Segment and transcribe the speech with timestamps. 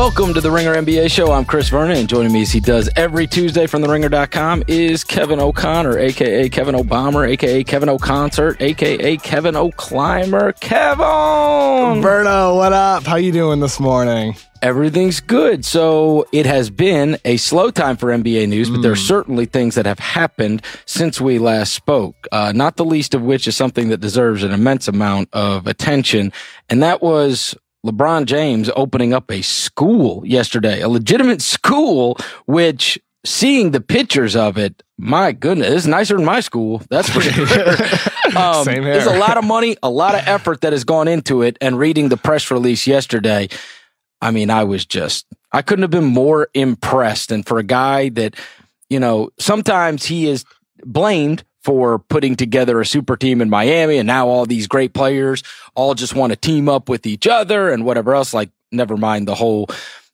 [0.00, 1.30] Welcome to the Ringer NBA show.
[1.30, 5.38] I'm Chris Vernon, and joining me as he does every Tuesday from theringer.com is Kevin
[5.38, 10.52] O'Connor, aka Kevin O'Bomber, aka Kevin O'Concert, aka Kevin O'Climber.
[10.52, 11.04] Kevin!
[12.02, 13.04] Verno, what up?
[13.04, 14.34] How you doing this morning?
[14.62, 15.66] Everything's good.
[15.66, 19.74] So it has been a slow time for NBA news, but there are certainly things
[19.74, 22.26] that have happened since we last spoke.
[22.32, 26.32] Uh, not the least of which is something that deserves an immense amount of attention,
[26.70, 33.70] and that was LeBron James opening up a school yesterday, a legitimate school, which seeing
[33.70, 36.82] the pictures of it, my goodness, it's nicer than my school.
[36.90, 38.36] That's for sure.
[38.36, 38.94] um, Same here.
[38.94, 41.56] There's a lot of money, a lot of effort that has gone into it.
[41.60, 43.48] And reading the press release yesterday,
[44.20, 47.32] I mean, I was just, I couldn't have been more impressed.
[47.32, 48.36] And for a guy that,
[48.90, 50.44] you know, sometimes he is
[50.84, 55.42] blamed for putting together a super team in Miami and now all these great players
[55.74, 59.28] all just want to team up with each other and whatever else, like never mind
[59.28, 59.68] the whole,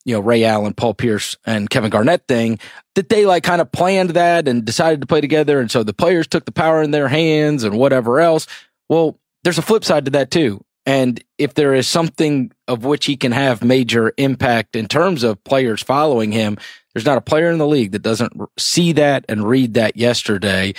[0.05, 2.59] you know, Ray Allen, Paul Pierce and Kevin Garnett thing
[2.95, 5.61] that they like kind of planned that and decided to play together.
[5.61, 8.47] And so the players took the power in their hands and whatever else.
[8.89, 10.65] Well, there's a flip side to that too.
[10.87, 15.43] And if there is something of which he can have major impact in terms of
[15.43, 16.57] players following him,
[16.95, 20.75] there's not a player in the league that doesn't see that and read that yesterday.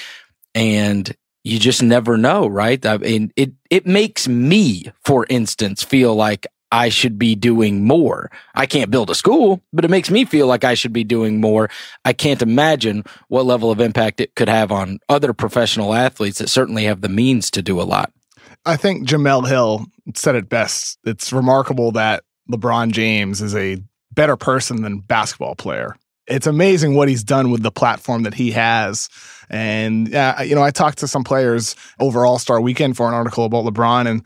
[0.58, 2.84] And you just never know, right?
[2.84, 8.32] I mean, it, it makes me, for instance, feel like I should be doing more.
[8.56, 11.40] I can't build a school, but it makes me feel like I should be doing
[11.40, 11.70] more.
[12.06, 16.50] I can't imagine what level of impact it could have on other professional athletes that
[16.50, 18.12] certainly have the means to do a lot.
[18.66, 20.98] I think Jemele Hill said it best.
[21.06, 23.78] It's remarkable that LeBron James is a
[24.12, 25.96] better person than basketball player.
[26.28, 29.10] It's amazing what he's done with the platform that he has.
[29.50, 33.14] And, uh, you know, I talked to some players over All Star weekend for an
[33.14, 34.24] article about LeBron, and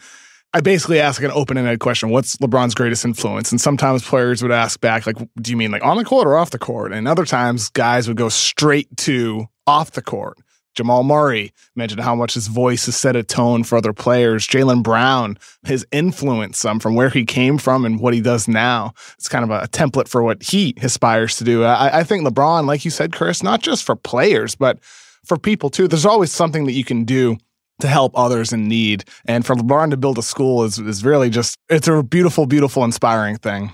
[0.54, 3.52] I basically asked an open ended question What's LeBron's greatest influence?
[3.52, 6.36] And sometimes players would ask back, like, do you mean like on the court or
[6.38, 6.92] off the court?
[6.92, 10.38] And other times guys would go straight to off the court.
[10.74, 14.48] Jamal Murray mentioned how much his voice has set a tone for other players.
[14.48, 18.94] Jaylen Brown, his influence um, from where he came from and what he does now.
[19.18, 21.64] It's kind of a, template for what he aspires to do.
[21.64, 24.80] I, I think LeBron, like you said, Chris, not just for players, but
[25.26, 25.88] for people too.
[25.88, 27.38] There's always something that you can do
[27.80, 29.04] to help others in need.
[29.26, 32.84] And for LeBron to build a school is, is really just, it's a beautiful, beautiful,
[32.84, 33.74] inspiring thing.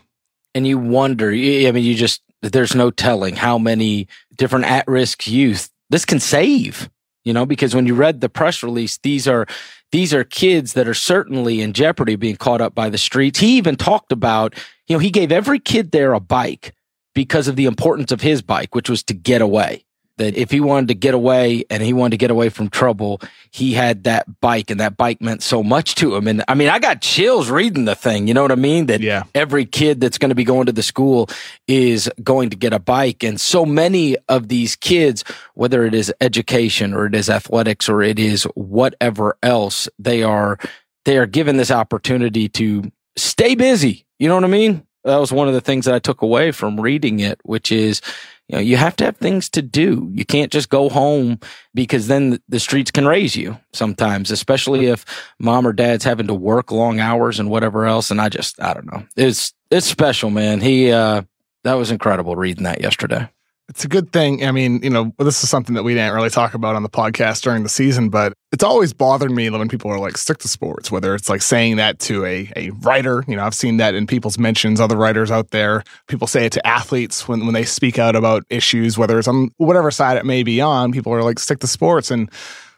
[0.55, 4.07] And you wonder, I mean, you just, there's no telling how many
[4.37, 6.89] different at risk youth this can save,
[7.23, 9.47] you know, because when you read the press release, these are,
[9.91, 13.39] these are kids that are certainly in jeopardy being caught up by the streets.
[13.39, 14.53] He even talked about,
[14.87, 16.73] you know, he gave every kid there a bike
[17.15, 19.86] because of the importance of his bike, which was to get away
[20.17, 23.21] that if he wanted to get away and he wanted to get away from trouble,
[23.51, 26.27] he had that bike and that bike meant so much to him.
[26.27, 28.27] And I mean, I got chills reading the thing.
[28.27, 28.87] You know what I mean?
[28.87, 29.23] That Yeah.
[29.35, 31.29] every kid that's going to be going to the school
[31.67, 33.23] is going to get a bike.
[33.23, 35.23] And so many of these kids,
[35.53, 40.57] whether it is education or it is athletics or it is whatever else, they are,
[41.05, 44.05] they are given this opportunity to stay busy.
[44.19, 44.86] You know what I mean?
[45.07, 48.01] That was one of the things that I took away from reading it, which is,
[48.47, 50.09] you know, you have to have things to do.
[50.13, 51.39] You can't just go home
[51.73, 55.05] because then the streets can raise you sometimes, especially if
[55.39, 58.11] mom or dad's having to work long hours and whatever else.
[58.11, 59.05] And I just, I don't know.
[59.15, 60.59] It's, it's special, man.
[60.59, 61.23] He, uh,
[61.63, 63.29] that was incredible reading that yesterday.
[63.69, 64.45] It's a good thing.
[64.45, 66.89] I mean, you know, this is something that we didn't really talk about on the
[66.89, 70.47] podcast during the season, but it's always bothered me when people are like, stick to
[70.47, 73.25] sports, whether it's like saying that to a, a writer.
[73.27, 75.83] You know, I've seen that in people's mentions, other writers out there.
[76.07, 79.49] People say it to athletes when, when they speak out about issues, whether it's on
[79.57, 80.93] whatever side it may be on.
[80.93, 82.09] People are like, stick to sports.
[82.09, 82.31] And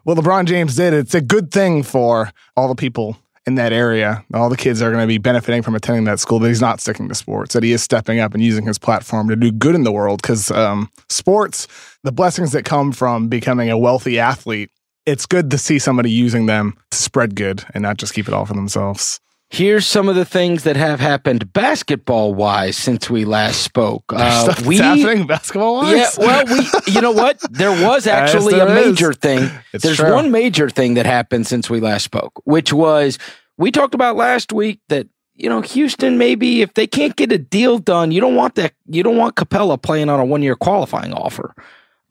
[0.06, 4.24] what LeBron James did, it's a good thing for all the people in that area,
[4.34, 6.82] all the kids are going to be benefiting from attending that school, that he's not
[6.82, 9.76] sticking to sports, that he is stepping up and using his platform to do good
[9.76, 10.22] in the world.
[10.22, 11.68] Because um, sports,
[12.04, 14.70] the blessings that come from becoming a wealthy athlete,
[15.06, 18.34] it's good to see somebody using them to spread good and not just keep it
[18.34, 19.20] all for themselves.
[19.52, 24.04] Here's some of the things that have happened basketball wise since we last spoke.
[24.20, 25.96] Uh, we, happening basketball wise.
[25.96, 27.40] Yeah, well, we, you know what?
[27.50, 28.86] There was actually there a is.
[28.86, 29.50] major thing.
[29.74, 30.14] It's There's true.
[30.14, 33.18] one major thing that happened since we last spoke, which was
[33.58, 37.38] we talked about last week that you know Houston maybe if they can't get a
[37.38, 38.74] deal done, you don't want that.
[38.88, 41.56] You don't want Capela playing on a one year qualifying offer.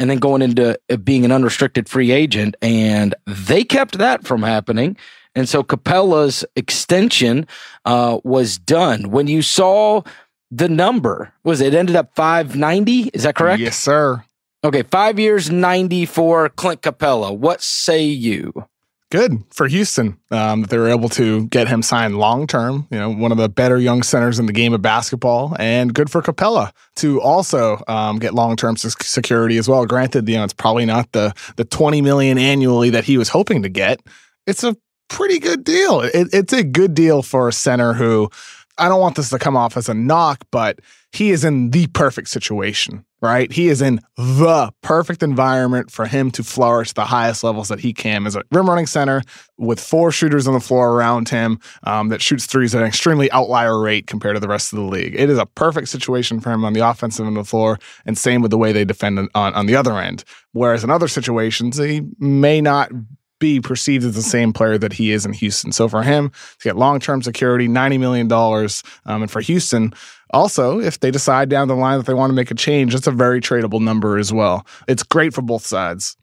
[0.00, 4.96] And then going into being an unrestricted free agent, and they kept that from happening.
[5.38, 7.46] And so Capela's extension
[7.84, 9.10] uh, was done.
[9.10, 10.02] When you saw
[10.50, 13.10] the number, was it ended up 590?
[13.14, 13.60] Is that correct?
[13.60, 14.24] Yes, sir.
[14.64, 17.36] Okay, five years, 94, Clint Capela.
[17.36, 18.66] What say you?
[19.10, 22.86] good for Houston um, that they were able to get him signed long term.
[22.90, 26.10] You know, one of the better young centers in the game of basketball, and good
[26.10, 29.86] for Capela to also um, get long term security as well.
[29.86, 33.62] Granted, you know, it's probably not the the twenty million annually that he was hoping
[33.62, 34.00] to get.
[34.46, 34.76] It's a
[35.08, 36.00] pretty good deal.
[36.00, 38.30] It, it's a good deal for a center who
[38.78, 40.80] I don't want this to come off as a knock, but
[41.12, 43.50] he is in the perfect situation, right?
[43.50, 47.92] He is in the perfect environment for him to flourish the highest levels that he
[47.92, 49.22] can as a rim running center
[49.56, 53.30] with four shooters on the floor around him um, that shoots threes at an extremely
[53.32, 55.14] outlier rate compared to the rest of the league.
[55.18, 58.16] It is a perfect situation for him on the offensive end of the floor, and
[58.16, 60.24] same with the way they defend on, on the other end.
[60.52, 62.92] Whereas in other situations, he may not
[63.38, 65.72] be perceived as the same player that he is in Houston.
[65.72, 69.92] So for him to get long term security, $90 million, um, and for Houston,
[70.30, 73.06] also, if they decide down the line that they want to make a change, it's
[73.06, 74.66] a very tradable number as well.
[74.86, 76.16] It's great for both sides.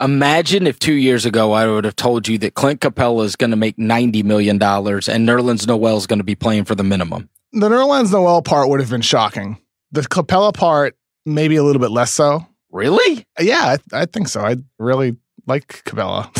[0.00, 3.50] Imagine if two years ago I would have told you that Clint Capela is going
[3.50, 7.28] to make $90 million and Nerlens Noel is going to be playing for the minimum.
[7.52, 9.58] The Nerlens Noel part would have been shocking.
[9.90, 12.46] The Capela part, maybe a little bit less so.
[12.70, 13.26] Really?
[13.40, 14.40] Yeah, I, I think so.
[14.40, 15.16] I really
[15.48, 16.30] like Capela.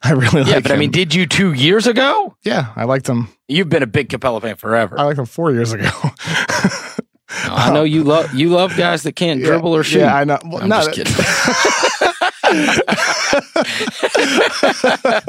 [0.02, 0.38] I really like him.
[0.46, 0.76] yeah, like but him.
[0.76, 2.36] I mean, did you two years ago?
[2.44, 3.28] Yeah, I liked him.
[3.48, 4.98] You've been a big Capela fan forever.
[4.98, 5.90] I liked him four years ago.
[7.30, 10.00] I know you love you love guys that can't yeah, dribble or shoot.
[10.00, 10.38] Yeah, I know.
[10.44, 11.14] Well, I'm no, just kidding.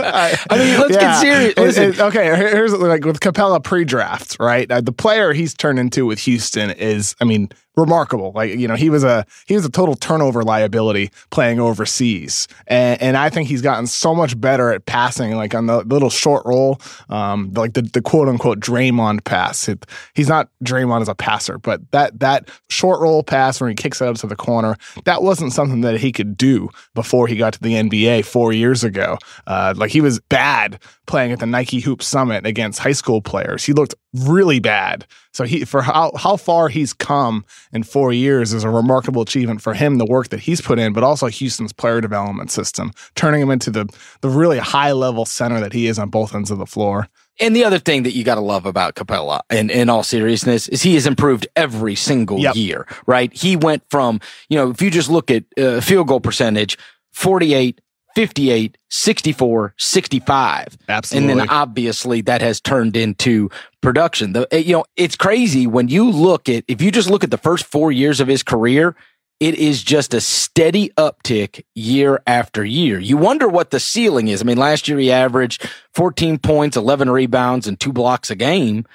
[0.02, 1.00] I, I mean, let's yeah.
[1.00, 1.58] get serious.
[1.58, 1.84] Listen.
[1.84, 4.72] It, it, okay, here's like with Capela pre-draft, right?
[4.72, 8.32] Uh, the player he's turned into with Houston is, I mean, remarkable.
[8.34, 13.02] Like you know, he was a he was a total turnover liability playing overseas, and,
[13.02, 16.46] and I think he's gotten so much better at passing, like on the little short
[16.46, 16.80] roll,
[17.10, 19.68] um, like the, the quote unquote Draymond pass.
[19.68, 23.76] It, he's not Draymond as a passer, but that that short roll pass where he
[23.76, 27.36] kicks it out to the corner, that wasn't something that he could do before he
[27.36, 29.18] got to the NBA four years ago.
[29.48, 33.64] Uh, like he was bad playing at the Nike Hoop Summit against high school players.
[33.64, 35.06] He looked really bad.
[35.34, 39.62] So he for how how far he's come in four years is a remarkable achievement
[39.62, 39.98] for him.
[39.98, 43.70] The work that he's put in, but also Houston's player development system, turning him into
[43.70, 43.88] the
[44.22, 47.08] the really high level center that he is on both ends of the floor.
[47.42, 50.68] And the other thing that you got to love about Capela, in, in all seriousness,
[50.68, 52.56] is he has improved every single yep.
[52.56, 53.34] year, right?
[53.34, 54.20] He went from,
[54.50, 56.78] you know, if you just look at uh, field goal percentage,
[57.14, 57.80] 48,
[58.20, 60.78] 58, 64, 65.
[60.90, 61.32] Absolutely.
[61.32, 63.50] And then obviously that has turned into
[63.80, 64.34] production.
[64.34, 67.32] The, eh, you know, it's crazy when you look at, if you just look at
[67.32, 68.94] the first four years of his career,
[69.40, 73.00] it is just a steady uptick year after year.
[73.00, 74.42] You wonder what the ceiling is.
[74.42, 78.86] I mean, last year he averaged 14 points, 11 rebounds, and two blocks a game.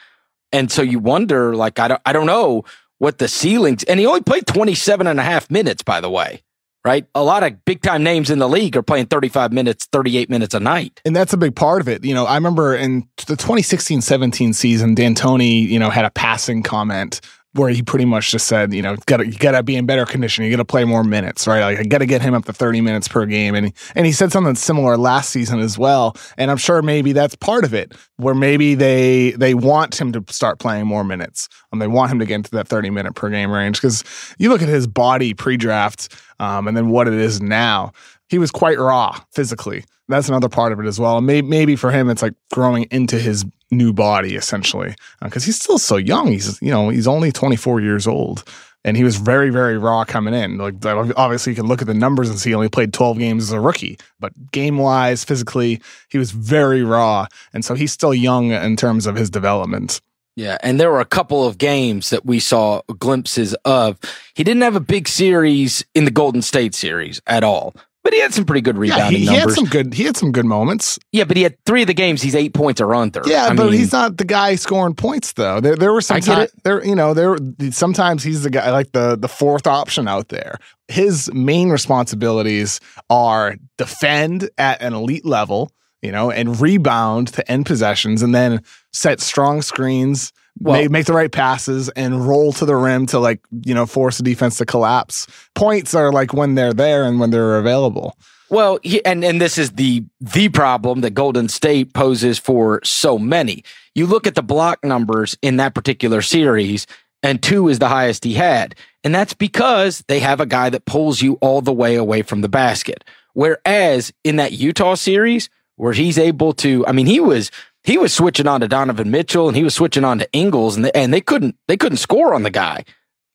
[0.53, 2.67] And so you wonder, like, I don't, I don't know
[2.99, 6.43] what the ceilings, and he only played 27 and a half minutes, by the way
[6.84, 7.06] right?
[7.14, 10.54] A lot of big time names in the league are playing 35 minutes, 38 minutes
[10.54, 11.00] a night.
[11.04, 12.04] And that's a big part of it.
[12.04, 16.62] You know, I remember in the 2016 17 season, D'Antoni, you know, had a passing
[16.62, 17.20] comment
[17.55, 20.45] where he pretty much just said, you know, gotta, you gotta be in better condition.
[20.45, 21.61] You gotta play more minutes, right?
[21.61, 23.55] Like I gotta get him up to 30 minutes per game.
[23.55, 26.17] And, and he said something similar last season as well.
[26.37, 30.25] And I'm sure maybe that's part of it where maybe they, they want him to
[30.29, 31.49] start playing more minutes.
[31.73, 33.81] and they want him to get into that 30 minute per game range.
[33.81, 34.03] Cause
[34.39, 37.93] you look at his body pre-draft, um, and then what it is now,
[38.29, 39.84] he was quite raw physically.
[40.08, 41.20] That's another part of it as well.
[41.20, 45.61] Maybe, maybe for him, it's like growing into his new body essentially because uh, he's
[45.61, 46.29] still so young.
[46.29, 48.44] He's you know he's only 24 years old.
[48.87, 50.58] And he was very, very raw coming in.
[50.58, 53.44] Like obviously, you can look at the numbers and see he only played 12 games
[53.44, 53.96] as a rookie.
[54.20, 55.81] But game wise, physically,
[56.11, 60.03] he was very raw, and so he's still young in terms of his development.
[60.37, 63.99] Yeah, and there were a couple of games that we saw glimpses of.
[64.34, 68.20] He didn't have a big series in the Golden State series at all, but he
[68.20, 69.56] had some pretty good rebounding yeah, he, he numbers.
[69.56, 69.94] had some good.
[69.94, 70.99] He had some good moments.
[71.11, 72.20] Yeah, but he had three of the games.
[72.20, 73.23] He's eight points or under.
[73.25, 75.58] Yeah, I but mean, he's not the guy scoring points though.
[75.58, 76.84] There, there were some time, there.
[76.84, 77.39] You know, there
[77.70, 80.58] sometimes he's the guy like the the fourth option out there.
[80.89, 87.65] His main responsibilities are defend at an elite level, you know, and rebound to end
[87.65, 90.31] possessions, and then set strong screens
[90.61, 93.87] well, make, make the right passes and roll to the rim to like you know
[93.87, 95.27] force the defense to collapse.
[95.55, 98.17] Points are like when they're there and when they're available.
[98.51, 103.19] Well, he, and and this is the the problem that Golden State poses for so
[103.19, 103.65] many.
[103.94, 106.87] You look at the block numbers in that particular series,
[107.23, 110.84] and two is the highest he had, and that's because they have a guy that
[110.84, 113.03] pulls you all the way away from the basket.
[113.32, 117.51] Whereas in that Utah series, where he's able to, I mean, he was
[117.84, 120.86] he was switching on to Donovan Mitchell and he was switching on to Ingles and
[120.86, 122.84] they, and they couldn't they couldn't score on the guy.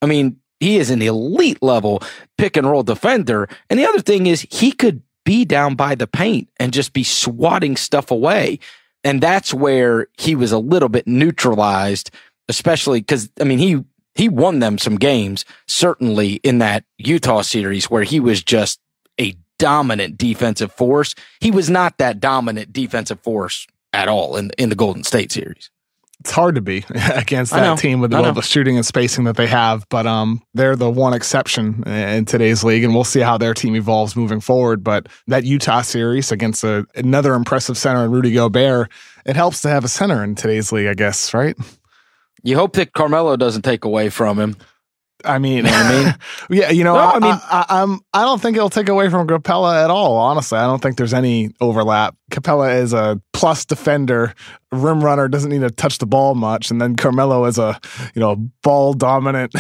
[0.02, 2.02] I mean, he is an elite level
[2.38, 3.48] pick and roll defender.
[3.70, 7.04] And the other thing is he could be down by the paint and just be
[7.04, 8.60] swatting stuff away.
[9.04, 12.12] And that's where he was a little bit neutralized,
[12.50, 13.84] especially because, I mean, he,
[14.16, 18.80] he won them some games, certainly in that Utah series where he was just
[19.20, 21.16] a dominant defensive force.
[21.40, 25.70] He was not that dominant defensive force at all in, in the Golden State series
[26.20, 26.84] it's hard to be
[27.16, 29.88] against that team with all the shooting and spacing that they have.
[29.90, 33.76] But um, they're the one exception in today's league, and we'll see how their team
[33.76, 34.84] evolves moving forward.
[34.84, 38.90] But that Utah series against a, another impressive center in Rudy Gobert,
[39.26, 41.56] it helps to have a center in today's league, I guess, right?
[42.44, 44.56] You hope that Carmelo doesn't take away from him.
[45.26, 46.16] I mean, you know I mean,
[46.50, 49.10] yeah, you know, no, I, I, mean, I, I'm, I don't think it'll take away
[49.10, 50.16] from Capela at all.
[50.16, 52.16] Honestly, I don't think there's any overlap.
[52.32, 54.34] Capela is a plus defender,
[54.72, 57.80] rim runner, doesn't need to touch the ball much, and then Carmelo is a,
[58.14, 59.54] you know, ball dominant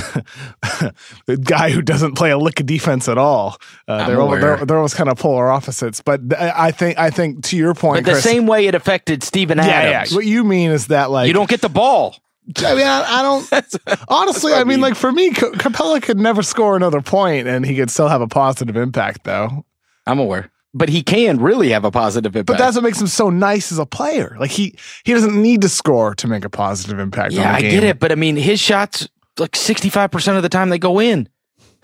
[1.44, 3.58] guy who doesn't play a lick of defense at all.
[3.88, 6.00] Uh, they're, almost, they're, they're, almost kind of polar opposites.
[6.02, 9.24] But I think, I think to your point, but the Chris, same way it affected
[9.24, 9.72] Steven Adams.
[9.72, 10.16] Yeah, yeah.
[10.16, 12.16] What you mean is that like you don't get the ball.
[12.58, 14.06] I mean, I, I don't.
[14.08, 17.48] honestly, I mean, I mean, like for me, C- Capela could never score another point,
[17.48, 19.66] and he could still have a positive impact, though.
[20.08, 22.48] I'm aware, but he can really have a positive impact.
[22.48, 24.36] But that's what makes him so nice as a player.
[24.40, 27.34] Like he he doesn't need to score to make a positive impact.
[27.34, 30.70] Yeah, I get it, but I mean, his shots like 65 percent of the time
[30.70, 31.30] they go in.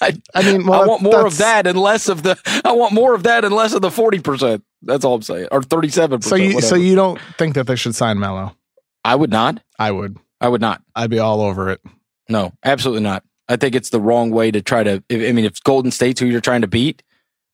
[0.01, 2.37] I, I, mean, well, I want more of that and less of the.
[2.65, 4.65] I want more of that and less of the forty percent.
[4.83, 6.23] That's all I'm saying, or thirty-seven.
[6.23, 6.67] So you, whatever.
[6.67, 8.57] so you don't think that they should sign Melo?
[9.05, 9.63] I would not.
[9.83, 10.17] I would.
[10.41, 10.81] I would not.
[10.95, 11.81] I'd be all over it.
[12.29, 13.25] No, absolutely not.
[13.49, 15.03] I think it's the wrong way to try to.
[15.09, 17.03] If, I mean, if Golden State's who you're trying to beat,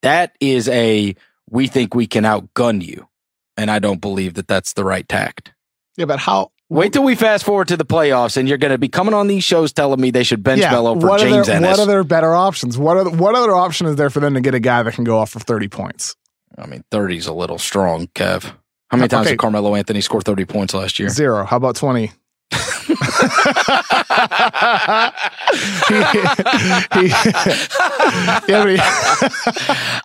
[0.02, 1.16] that is a
[1.50, 3.08] we think we can outgun you,
[3.56, 5.52] and I don't believe that that's the right tact.
[5.96, 6.52] Yeah, but how?
[6.68, 9.26] Wait till we fast forward to the playoffs, and you're going to be coming on
[9.26, 11.70] these shows telling me they should bench yeah, Melo for James there, Ennis.
[11.70, 12.76] What are their better options?
[12.76, 15.04] What are what other option is there for them to get a guy that can
[15.04, 16.14] go off for thirty points?
[16.58, 18.52] I mean, thirty is a little strong, Kev.
[18.90, 19.34] How many times okay.
[19.34, 21.10] did Carmelo Anthony score 30 points last year?
[21.10, 21.44] Zero.
[21.44, 22.10] How about 20?
[22.50, 23.00] He, he,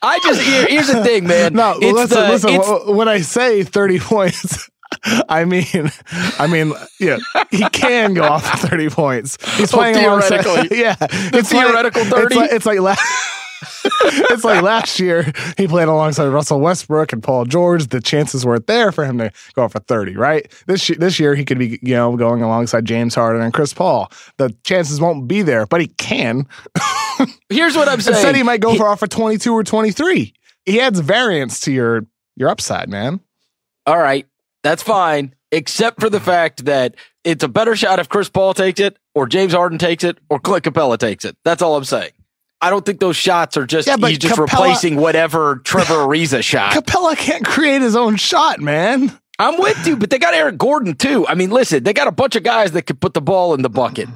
[0.01, 1.53] I just here, here's the thing, man.
[1.53, 2.95] No, listen, the, listen.
[2.95, 4.69] When I say 30 points,
[5.29, 5.91] I mean,
[6.39, 7.17] I mean, yeah,
[7.49, 9.37] he can go off 30 points.
[9.57, 10.67] He's oh, playing theoretically.
[10.79, 12.25] yeah, it's theoretical 30.
[12.25, 13.01] It's like, it's like last,
[14.03, 17.87] it's like last year he played alongside Russell Westbrook and Paul George.
[17.87, 20.51] The chances weren't there for him to go for 30, right?
[20.67, 24.11] This this year he could be, you know, going alongside James Harden and Chris Paul.
[24.37, 26.47] The chances won't be there, but he can.
[27.49, 28.15] Here's what I'm saying.
[28.15, 30.33] Instead, he might go for off for 22 or 23.
[30.65, 32.05] He adds variance to your
[32.35, 33.19] your upside, man.
[33.85, 34.25] All right.
[34.63, 38.79] That's fine, except for the fact that it's a better shot if Chris Paul takes
[38.79, 41.37] it or James Harden takes it or Clint Capela takes it.
[41.43, 42.11] That's all I'm saying.
[42.63, 46.41] I don't think those shots are just yeah, he's just Capela, replacing whatever Trevor Ariza
[46.41, 46.71] shot.
[46.71, 49.11] Capela can't create his own shot, man.
[49.37, 51.27] I'm with you, but they got Eric Gordon too.
[51.27, 53.63] I mean, listen, they got a bunch of guys that can put the ball in
[53.63, 54.07] the bucket.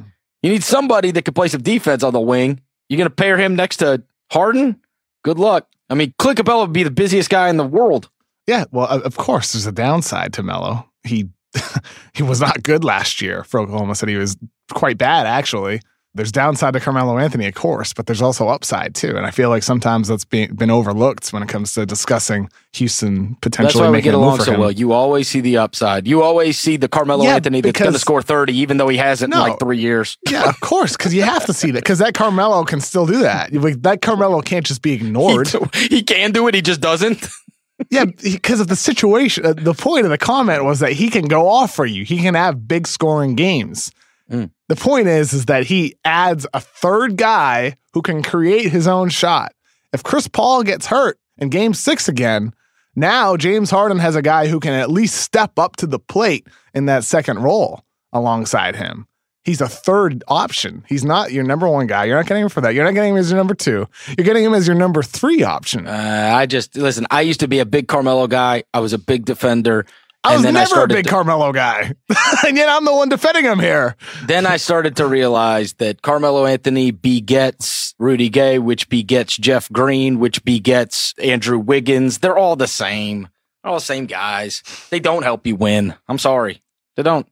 [0.41, 2.61] You need somebody that can play some defense on the wing.
[2.87, 4.01] You're going to pair him next to
[4.31, 4.79] Harden?
[5.25, 5.67] Good luck.
[5.89, 8.09] I mean, Clint Capela would be the busiest guy in the world.
[8.47, 10.89] Yeah, well, of course, there's a downside to Melo.
[11.03, 11.27] He
[12.13, 14.13] he was not good last year for Oklahoma City.
[14.13, 14.37] He was
[14.71, 15.81] quite bad, actually
[16.17, 19.15] there's downside to Carmelo Anthony, of course, but there's also upside too.
[19.15, 23.35] And I feel like sometimes that's been, been overlooked when it comes to discussing Houston
[23.41, 24.59] potentially that's why we get along so him.
[24.59, 24.71] well.
[24.71, 26.07] You always see the upside.
[26.07, 28.97] You always see the Carmelo yeah, Anthony that's going to score 30, even though he
[28.97, 30.17] hasn't no, in like three years.
[30.29, 33.19] Yeah, of course, because you have to see that because that Carmelo can still do
[33.19, 33.53] that.
[33.53, 35.47] Like, that Carmelo can't just be ignored.
[35.73, 36.55] He, he can do it.
[36.55, 37.27] He just doesn't.
[37.89, 39.45] yeah, because of the situation.
[39.45, 42.03] Uh, the point of the comment was that he can go off for you.
[42.03, 43.91] He can have big scoring games.
[44.31, 44.51] Mm.
[44.67, 49.09] The point is, is that he adds a third guy who can create his own
[49.09, 49.53] shot.
[49.93, 52.53] If Chris Paul gets hurt in game six again,
[52.95, 56.47] now James Harden has a guy who can at least step up to the plate
[56.73, 59.07] in that second role alongside him.
[59.43, 60.83] He's a third option.
[60.89, 62.03] He's not your number one guy.
[62.03, 62.73] You're not getting him for that.
[62.73, 63.87] You're not getting him as your number two.
[64.17, 65.87] You're getting him as your number three option.
[65.87, 67.07] Uh, I just listen.
[67.11, 68.63] I used to be a big Carmelo guy.
[68.73, 69.85] I was a big defender.
[70.23, 71.93] I was never I a big to, Carmelo guy,
[72.47, 73.95] and yet I'm the one defending him here.
[74.25, 80.19] Then I started to realize that Carmelo Anthony begets Rudy Gay, which begets Jeff Green,
[80.19, 82.19] which begets Andrew Wiggins.
[82.19, 83.29] They're all the same.
[83.63, 84.63] They're all the same guys.
[84.89, 85.95] They don't help you win.
[86.07, 86.61] I'm sorry.
[86.95, 87.27] They don't.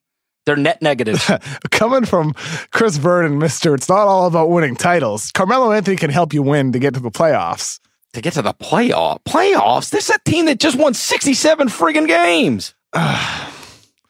[0.45, 1.27] They're net negative.
[1.71, 2.33] Coming from
[2.71, 5.31] Chris Vernon, Mister, it's not all about winning titles.
[5.31, 7.79] Carmelo Anthony can help you win to get to the playoffs.
[8.15, 12.07] To get to the playoff playoffs, this is a team that just won 67 friggin'
[12.07, 12.73] games.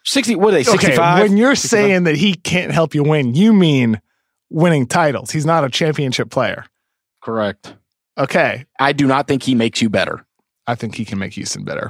[0.06, 0.94] 60, what are they, 65?
[1.18, 1.70] Okay, when you're 65?
[1.70, 4.00] saying that he can't help you win, you mean
[4.52, 5.32] winning titles.
[5.32, 6.66] He's not a championship player.
[7.24, 7.74] Correct.
[8.18, 8.66] Okay.
[8.80, 10.24] I do not think he makes you better.
[10.68, 11.90] I think he can make Houston better.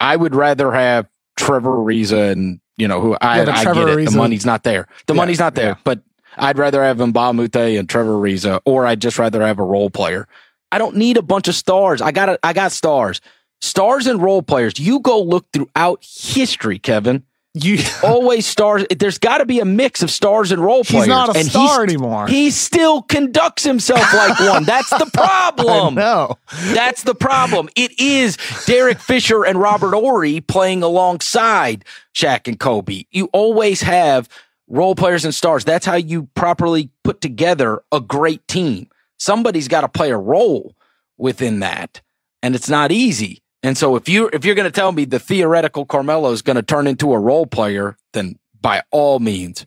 [0.00, 3.86] I would rather have Trevor Ariza and you know who I, Yeah, I get it.
[3.98, 4.88] Ariza- The money's not there.
[5.06, 5.68] The Yeah, money's not there.
[5.70, 5.74] yeah.
[5.84, 6.00] But
[6.38, 9.64] I'd rather have Mbah a Moute and Trevor Ariza, or I'd just rather have a
[9.64, 10.26] role player.
[10.72, 12.00] I don't need a bunch of stars.
[12.00, 13.20] I got I got stars,
[13.60, 14.78] stars and role players.
[14.78, 17.24] You go look throughout history, Kevin.
[17.52, 18.86] You Always stars.
[18.96, 21.06] There's got to be a mix of stars and role players.
[21.06, 22.28] He's not a and star anymore.
[22.28, 24.62] He still conducts himself like one.
[24.62, 25.96] That's the problem.
[25.96, 26.38] no.
[26.66, 27.68] That's the problem.
[27.74, 31.84] It is Derek Fisher and Robert Horry playing alongside
[32.14, 33.02] Shaq and Kobe.
[33.10, 34.28] You always have
[34.68, 35.64] role players and stars.
[35.64, 38.88] That's how you properly put together a great team.
[39.20, 40.74] Somebody's got to play a role
[41.18, 42.00] within that,
[42.42, 43.42] and it's not easy.
[43.62, 46.56] And so if you if you're going to tell me the theoretical Carmelo is going
[46.56, 49.66] to turn into a role player, then by all means,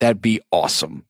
[0.00, 1.04] that'd be awesome.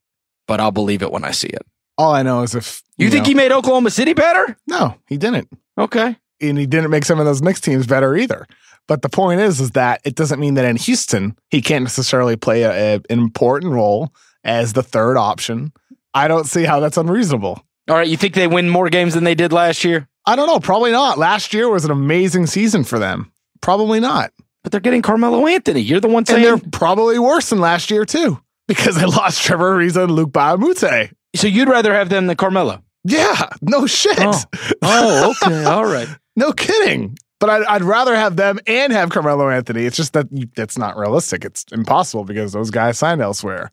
[0.48, 1.62] But I'll believe it when I see it.
[1.98, 4.56] All I know is if You, think know- he made Oklahoma City better?
[4.66, 5.48] No, he didn't.
[5.78, 6.16] Okay.
[6.40, 8.46] and he didn't make some of those Knicks teams better either.
[8.88, 12.36] But the point is, is that it doesn't mean that in Houston he can't necessarily
[12.36, 15.72] play a, a- an important role as the third option.
[16.14, 17.62] I don't see how that's unreasonable.
[17.88, 20.08] All right, you think they win more games than they did last year?
[20.24, 20.60] I don't know.
[20.60, 21.18] Probably not.
[21.18, 23.32] Last year was an amazing season for them.
[23.60, 24.32] Probably not.
[24.62, 25.80] But they're getting Carmelo Anthony.
[25.80, 26.42] You're the one And saying.
[26.42, 30.54] they're probably worse than last year too because they lost Trevor Ariza and Luc Mbah
[30.54, 31.10] a Moute.
[31.34, 32.82] So you'd rather have them than Carmelo?
[33.04, 34.14] Yeah, no shit.
[34.20, 34.40] Oh.
[34.82, 35.64] Oh, okay.
[35.66, 36.06] All right.
[36.36, 37.16] No kidding.
[37.40, 39.84] But I'd, I'd rather have them and have Carmelo Anthony.
[39.86, 41.44] It's just that you, that's not realistic.
[41.44, 43.68] It's impossible because those guys signed elsewhere.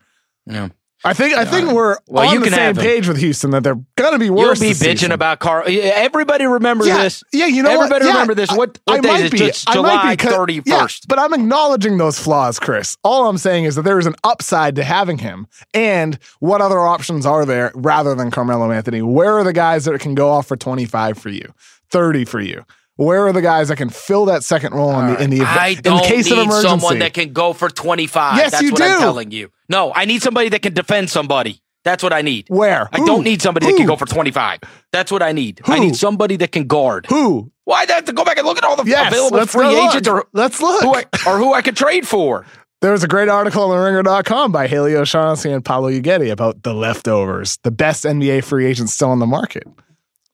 [0.48, 0.70] Yeah.
[1.04, 3.80] I think I think we're Well, on you the same page with Houston that they're
[3.96, 4.62] gonna be worse.
[4.62, 5.12] You'll be bitching season.
[5.14, 5.64] about Carl.
[5.68, 7.24] Everybody remembers yeah, this.
[7.32, 8.10] Yeah, you know Everybody what?
[8.10, 8.50] Yeah, remember this.
[8.50, 9.38] What, what I might is be.
[9.38, 10.64] Just I might July 31st.
[10.66, 12.98] Yeah, but I'm acknowledging those flaws, Chris.
[13.04, 15.48] All I'm saying is that there is an upside to having him.
[15.74, 19.02] And what other options are there rather than Carmelo Anthony?
[19.02, 21.54] Where are the guys that can go off for 25 for you,
[21.92, 22.66] 30 for you?
[23.00, 25.70] Where are the guys that can fill that second role in the in the I
[25.70, 26.68] in don't case need of emergency?
[26.68, 28.36] someone that can go for 25.
[28.36, 29.00] Yes, That's you what I'm do.
[29.00, 29.52] telling you.
[29.70, 31.62] No, I need somebody that can defend somebody.
[31.86, 32.48] That's what I need.
[32.50, 32.90] Where?
[32.92, 33.06] I Who?
[33.06, 34.60] don't need somebody that can go for 25.
[34.92, 35.62] That's what I need.
[35.66, 37.06] I need somebody that can guard.
[37.08, 37.50] Who?
[37.64, 39.74] Why do I have to go back and look at all the Yes, available free
[39.76, 40.82] agents or let's look.
[40.84, 42.46] who I, or who I could trade for?
[42.82, 46.74] There was a great article on ringer.com by Haley O'Shaughnessy and Paolo Uggetti about the
[46.74, 49.64] leftovers, the best NBA free agents still on the market.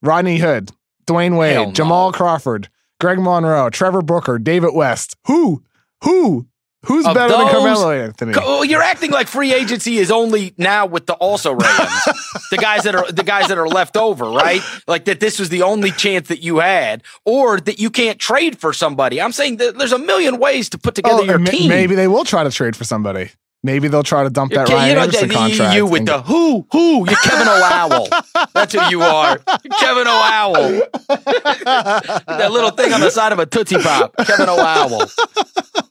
[0.04, 0.69] Rodney Hood,
[1.08, 1.72] Dwyane Wade, Hell no.
[1.72, 5.15] Jamal Crawford, Greg Monroe, Trevor Booker, David West.
[5.28, 5.63] Who?
[6.04, 6.48] Who?
[6.86, 8.34] Who's Of better than those- Carmelo Anthony?
[8.34, 12.04] Co- oh, You're acting like free agency is only now with the also rans,
[12.52, 14.62] the guys that are the guys that are left over, right?
[14.88, 18.60] Like that this was the only chance that you had, or that you can't trade
[18.60, 19.20] for somebody.
[19.20, 21.70] I'm saying that there's a million ways to put together Oh, your ma- team.
[21.70, 23.32] maybe they will try to trade for somebody.
[23.65, 25.75] Maybe they'll try to dump that Okay, Ryan you know, Anderson the- contract.
[25.75, 26.97] You with the who, who?
[27.10, 28.08] You're Kevin O'Owell.
[28.54, 29.39] That's who you are.
[29.80, 30.82] Kevin O'Owell.
[31.10, 34.15] that little thing on the side of a Tootsie Pop.
[34.17, 35.10] Kevin O'Owell.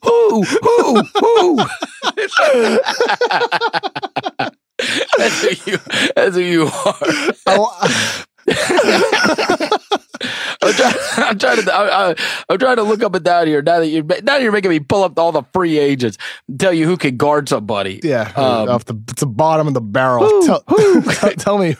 [0.04, 1.56] Who, who, who?
[5.18, 5.78] that's who you.
[6.14, 6.94] That's who you are.
[7.46, 7.78] Oh,
[10.64, 10.94] I'm trying,
[11.28, 11.74] I'm trying to.
[11.74, 12.14] I, I,
[12.48, 13.62] I'm trying to look up and down here.
[13.62, 16.16] Now that you're now you're making me pull up all the free agents,
[16.48, 18.00] and tell you who can guard somebody.
[18.02, 20.24] yeah, Um, off the, it's the bottom of the barrel.
[20.26, 21.02] who- tell, who?
[21.38, 21.76] tell, me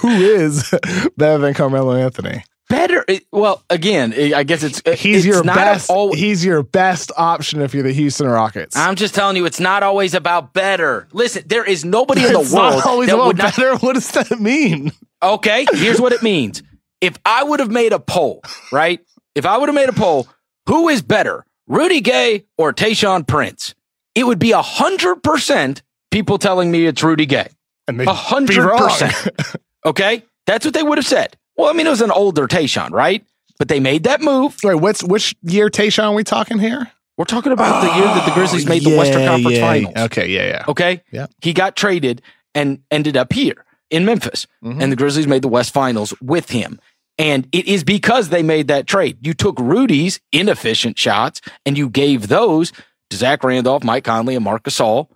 [0.00, 0.72] who is
[1.16, 2.44] better than Carmelo Anthony?
[2.68, 3.04] better.
[3.30, 5.88] Well, again, I guess it's He's it's your best.
[5.88, 8.74] al- he's your best option if you're the Houston Rockets.
[8.76, 11.06] I'm just telling you, it's not always about better.
[11.12, 13.54] Listen, there is nobody in the it's world not always that about would not.
[13.56, 13.76] better.
[13.76, 14.90] What does that mean?
[15.22, 16.62] Okay, here's what it means.
[17.00, 19.00] If I would have made a poll, right?
[19.34, 20.28] If I would have made a poll,
[20.66, 23.74] who is better, Rudy Gay or Tayshaun Prince?
[24.14, 27.48] It would be a hundred percent people telling me it's Rudy Gay.
[27.86, 29.56] And they A 100%.
[29.84, 31.36] Okay, that's what they would have said.
[31.56, 33.24] Well, I mean, it was an older Tayshaun, right?
[33.56, 34.56] But they made that move.
[34.64, 36.90] Wait, what's which year Tayshaun we talking here?
[37.16, 39.94] We're talking about the year that the oh, Grizzlies made the Western Conference yeah, Finals.
[39.96, 40.64] Okay, yeah, yeah.
[40.66, 41.02] Okay.
[41.12, 41.26] Yeah.
[41.40, 42.20] He got traded
[42.54, 44.46] and ended up here in Memphis.
[44.64, 44.82] Mhm.
[44.82, 46.80] And the Grizzlies made the West Finals with him.
[47.18, 49.18] And it is because they made that trade.
[49.22, 52.72] You took Rudy's inefficient shots and you gave those
[53.10, 55.08] to Zach Randolph, Mike Conley, and Marc Gasol,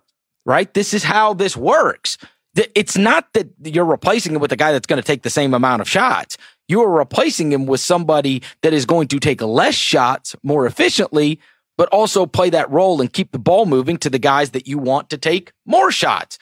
[0.45, 0.73] right?
[0.73, 2.17] This is how this works.
[2.55, 5.53] It's not that you're replacing him with a guy that's going to take the same
[5.53, 6.37] amount of shots.
[6.67, 11.39] You are replacing him with somebody that is going to take less shots more efficiently,
[11.77, 14.77] but also play that role and keep the ball moving to the guys that you
[14.77, 16.37] want to take more shots.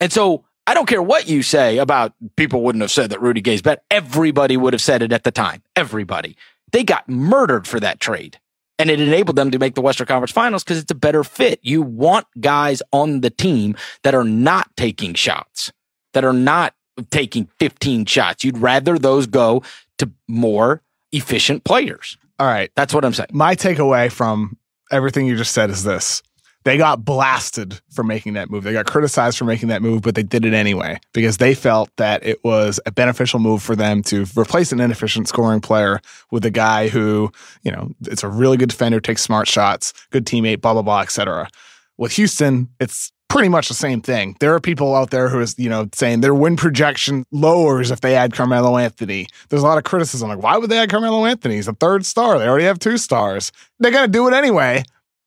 [0.00, 3.40] And so I don't care what you say about people wouldn't have said that Rudy
[3.40, 3.82] Gay's bet.
[3.90, 5.62] Everybody would have said it at the time.
[5.74, 6.36] Everybody.
[6.70, 8.38] They got murdered for that trade.
[8.78, 11.60] And it enabled them to make the Western Conference Finals because it's a better fit.
[11.62, 15.72] You want guys on the team that are not taking shots,
[16.14, 16.74] that are not
[17.10, 18.44] taking 15 shots.
[18.44, 19.62] You'd rather those go
[19.98, 22.16] to more efficient players.
[22.38, 22.70] All right.
[22.74, 23.28] That's what I'm saying.
[23.32, 24.56] My takeaway from
[24.90, 26.22] everything you just said is this.
[26.64, 28.64] They got blasted for making that move.
[28.64, 31.90] They got criticized for making that move, but they did it anyway because they felt
[31.96, 36.44] that it was a beneficial move for them to replace an inefficient scoring player with
[36.44, 40.60] a guy who, you know, it's a really good defender, takes smart shots, good teammate,
[40.60, 41.48] blah, blah, blah, etc.
[41.98, 44.36] With Houston, it's pretty much the same thing.
[44.40, 48.02] There are people out there who is, you know, saying their win projection lowers if
[48.02, 49.26] they add Carmelo Anthony.
[49.48, 51.56] There's a lot of criticism like, why would they add Carmelo Anthony?
[51.56, 52.38] He's a third star.
[52.38, 53.50] They already have two stars.
[53.78, 54.84] They're going to do it anyway.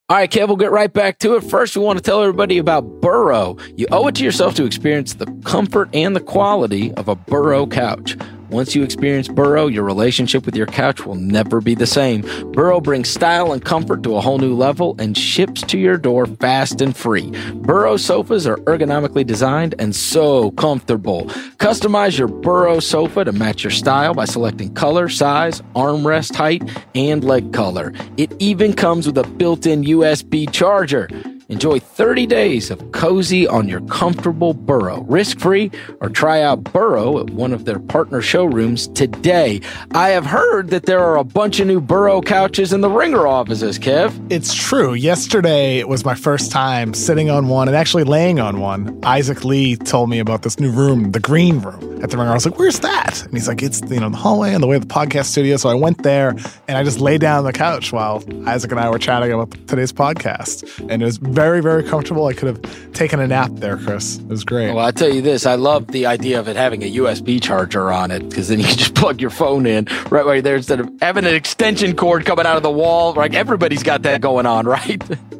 [0.08, 1.42] All right, Kev, we'll get right back to it.
[1.42, 3.58] First, we want to tell everybody about Burrow.
[3.76, 7.66] You owe it to yourself to experience the comfort and the quality of a Burrow
[7.66, 8.16] couch.
[8.56, 12.22] Once you experience Burrow, your relationship with your couch will never be the same.
[12.54, 16.26] Burrow brings style and comfort to a whole new level and ships to your door
[16.26, 17.32] fast and free.
[17.56, 21.26] Burrow sofas are ergonomically designed and so comfortable.
[21.58, 26.64] Customize your Burrow sofa to match your style by selecting color, size, armrest height,
[26.96, 27.92] and leg color.
[28.16, 31.10] It even comes with a built-in USB charger.
[31.48, 35.70] Enjoy 30 days of cozy on your comfortable Burrow, risk free,
[36.02, 39.62] or try out Burrow at one of their partner showrooms today.
[39.92, 43.28] I have heard that there are a bunch of new Burrow couches in the Ringer
[43.28, 44.12] offices, Kev.
[44.32, 44.96] It's true.
[44.96, 49.00] Yesterday was my first time sitting on one and actually laying on one.
[49.04, 52.32] Isaac Lee told me about this new room, the green room at the Ringer.
[52.32, 53.22] I was like, where's that?
[53.24, 55.58] And he's like, it's, you know, the hallway and the way of the podcast studio.
[55.58, 56.30] So I went there
[56.68, 59.52] and I just lay down on the couch while Isaac and I were chatting about
[59.68, 60.90] today's podcast.
[60.90, 62.26] And it was very, very comfortable.
[62.26, 64.18] I could have taken a nap there, Chris.
[64.18, 64.74] It was great.
[64.74, 67.92] Well, I tell you this, I love the idea of it having a USB charger
[67.92, 70.80] on it because then you can just plug your phone in right where there instead
[70.80, 73.14] of having an extension cord coming out of the wall.
[73.14, 75.00] Like everybody's got that going on, right?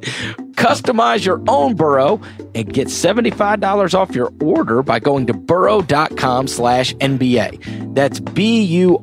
[0.56, 2.22] Customize your own burrow
[2.56, 7.94] and get $75 off your order by going to burrow.com slash NBA.
[7.94, 8.96] That's B-U-R-R-O-W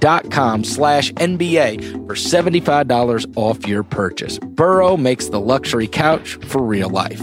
[0.00, 4.38] dot com slash NBA for $75 off your purchase.
[4.38, 7.20] Burrow makes the luxury couch for real life.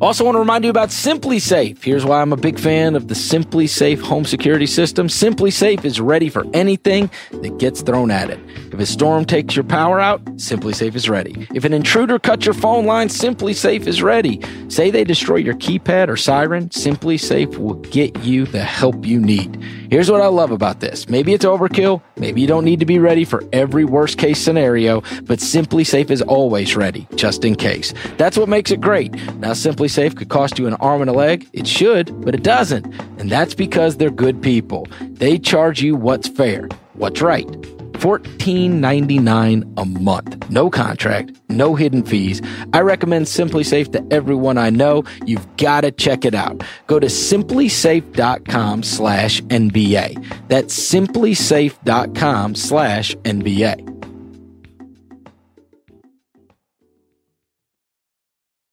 [0.00, 1.82] Also, want to remind you about SimpliSafe.
[1.82, 5.08] Here's why I'm a big fan of the SimpliSafe home security system.
[5.08, 8.38] SimpliSafe is ready for anything that gets thrown at it.
[8.72, 11.48] If a storm takes your power out, SimpliSafe is ready.
[11.52, 14.40] If an intruder cuts your phone line, SimpliSafe is ready.
[14.68, 19.60] Say they destroy your keypad or siren, SimpliSafe will get you the help you need.
[19.90, 21.08] Here's what I love about this.
[21.08, 22.02] Maybe it's overkill.
[22.16, 26.22] Maybe you don't need to be ready for every worst case scenario, but SimpliSafe is
[26.22, 27.94] always ready, just in case.
[28.18, 29.14] That's what makes it great.
[29.36, 29.52] Now,
[29.88, 31.48] SimpliSafe could cost you an arm and a leg.
[31.52, 32.86] It should, but it doesn't.
[33.18, 34.86] And that's because they're good people.
[35.00, 37.46] They charge you what's fair, what's right.
[37.46, 40.50] $14.99 a month.
[40.50, 42.40] No contract, no hidden fees.
[42.72, 45.02] I recommend SimpliSafe to everyone I know.
[45.26, 46.62] You've got to check it out.
[46.86, 50.48] Go to simplisafe.com slash NBA.
[50.48, 53.97] That's simplisafe.com slash NBA.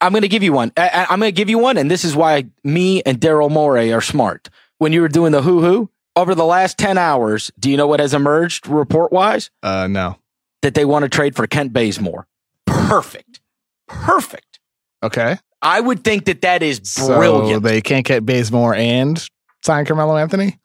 [0.06, 0.72] I'm going to give you one.
[0.78, 3.92] I, am going to give you one, and this is why me and Daryl Morey
[3.92, 4.50] are smart.
[4.78, 7.88] When you were doing the hoo hoo over the last 10 hours, do you know
[7.88, 9.50] what has emerged report wise?
[9.64, 10.18] Uh, no.
[10.62, 12.28] That they want to trade for Kent Bazemore.
[12.68, 13.42] Perfect.
[13.88, 14.60] Perfect.
[15.02, 15.40] Okay.
[15.64, 17.64] I would think that that is brilliant.
[17.64, 19.28] So they can't get Bazemore and
[19.64, 20.60] sign Carmelo Anthony?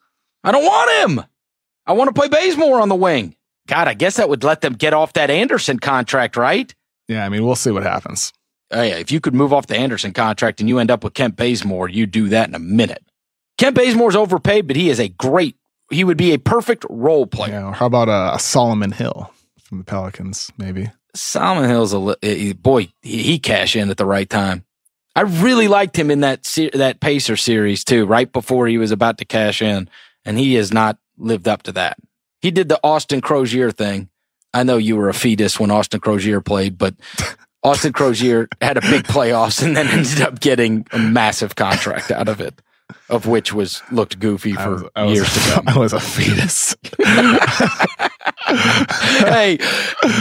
[0.44, 1.24] I don't want him.
[1.86, 3.36] I want to play Bazemore on the wing.
[3.66, 6.74] God, I guess that would let them get off that Anderson contract, right?
[7.08, 8.34] Yeah, I mean, we'll see what happens.
[8.72, 11.14] Oh, yeah, if you could move off the Anderson contract and you end up with
[11.14, 13.04] Kent Bazemore, you do that in a minute.
[13.58, 15.56] Kent Bazemore's overpaid, but he is a great.
[15.90, 17.52] He would be a perfect role player.
[17.52, 20.52] Yeah, how about a, a Solomon Hill from the Pelicans?
[20.56, 22.92] Maybe Solomon Hill's a eh, eh, boy.
[23.02, 24.64] He, he cashed in at the right time.
[25.16, 28.06] I really liked him in that that Pacer series too.
[28.06, 29.88] Right before he was about to cash in,
[30.24, 31.98] and he has not lived up to that.
[32.40, 34.08] He did the Austin Croshere thing.
[34.54, 36.94] I know you were a fetus when Austin Croshere played, but
[37.62, 42.28] Austin Croshere had a big playoffs and then ended up getting a massive contract out
[42.28, 42.62] of it,
[43.08, 45.68] of which was looked goofy for I was, I years was, to come.
[45.68, 46.76] I was a fetus.
[49.26, 49.58] hey,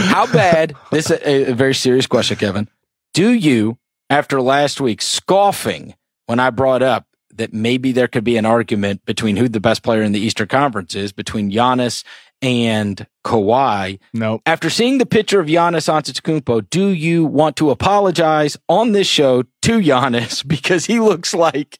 [0.08, 0.76] how bad?
[0.90, 2.68] This is a, a very serious question, Kevin.
[3.14, 3.78] Do you,
[4.10, 5.94] after last week, scoffing
[6.26, 9.82] when I brought up that maybe there could be an argument between who the best
[9.82, 12.04] player in the Eastern Conference is between Giannis
[12.42, 13.98] and Kawhi.
[14.12, 14.40] No.
[14.46, 19.42] After seeing the picture of Giannis Antetokounmpo, do you want to apologize on this show
[19.62, 21.78] to Giannis because he looks like,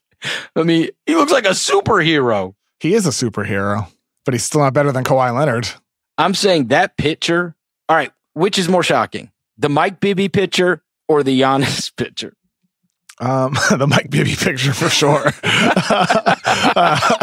[0.54, 2.54] I mean, he looks like a superhero.
[2.80, 3.90] He is a superhero,
[4.24, 5.68] but he's still not better than Kawhi Leonard.
[6.18, 7.54] I'm saying that picture.
[7.88, 12.34] All right, which is more shocking, the Mike Bibby picture or the Giannis picture?
[13.20, 15.22] Um, the Mike Bibby picture for sure.
[15.44, 17.16] uh,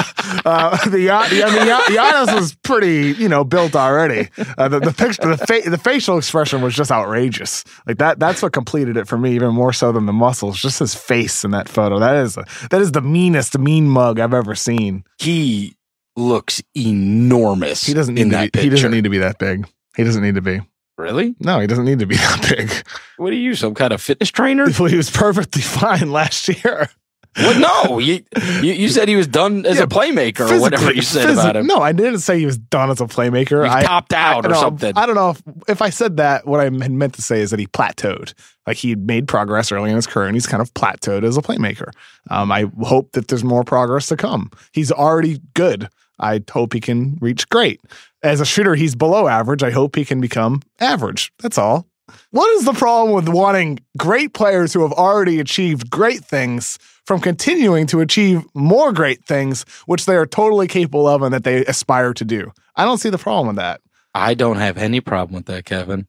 [0.46, 4.30] uh, the I mean, Giannis was pretty, you know, built already.
[4.58, 7.64] Uh, the, the picture, the, fa- the facial expression was just outrageous.
[7.88, 8.20] Like that.
[8.20, 10.62] That's what completed it for me, even more so than the muscles.
[10.62, 12.00] Just his face in that photo.
[12.00, 15.04] That is a, that is the meanest mean mug I've ever seen.
[15.18, 15.76] He
[16.16, 17.84] looks enormous.
[17.84, 18.50] He doesn't need to.
[18.52, 19.68] Be, he doesn't need to be that big.
[19.96, 20.62] He doesn't need to be.
[20.98, 21.36] Really?
[21.40, 22.72] No, he doesn't need to be that big.
[23.18, 24.68] What are you, some kind of fitness trainer?
[24.80, 26.90] Well, he was perfectly fine last year.
[27.36, 28.24] Well, no, you,
[28.64, 31.56] you, you said he was done as yeah, a playmaker or whatever you said about
[31.56, 31.68] him.
[31.68, 33.64] No, I didn't say he was done as a playmaker.
[33.64, 34.94] He I topped out I, or something.
[34.96, 36.48] I don't know if, if I said that.
[36.48, 38.34] What I meant to say is that he plateaued.
[38.66, 41.44] Like he made progress early in his career, and he's kind of plateaued as a
[41.44, 41.92] playmaker.
[42.32, 44.50] Um, I hope that there's more progress to come.
[44.72, 45.90] He's already good.
[46.20, 47.82] I hope he can reach great.
[48.28, 49.64] As a shooter, he's below average.
[49.64, 51.32] I hope he can become average.
[51.40, 51.88] That's all.
[52.32, 57.22] What is the problem with wanting great players who have already achieved great things from
[57.22, 61.64] continuing to achieve more great things, which they are totally capable of and that they
[61.66, 62.52] aspire to do?
[62.76, 63.80] I don't see the problem with that.
[64.14, 66.06] I don't have any problem with that, Kevin.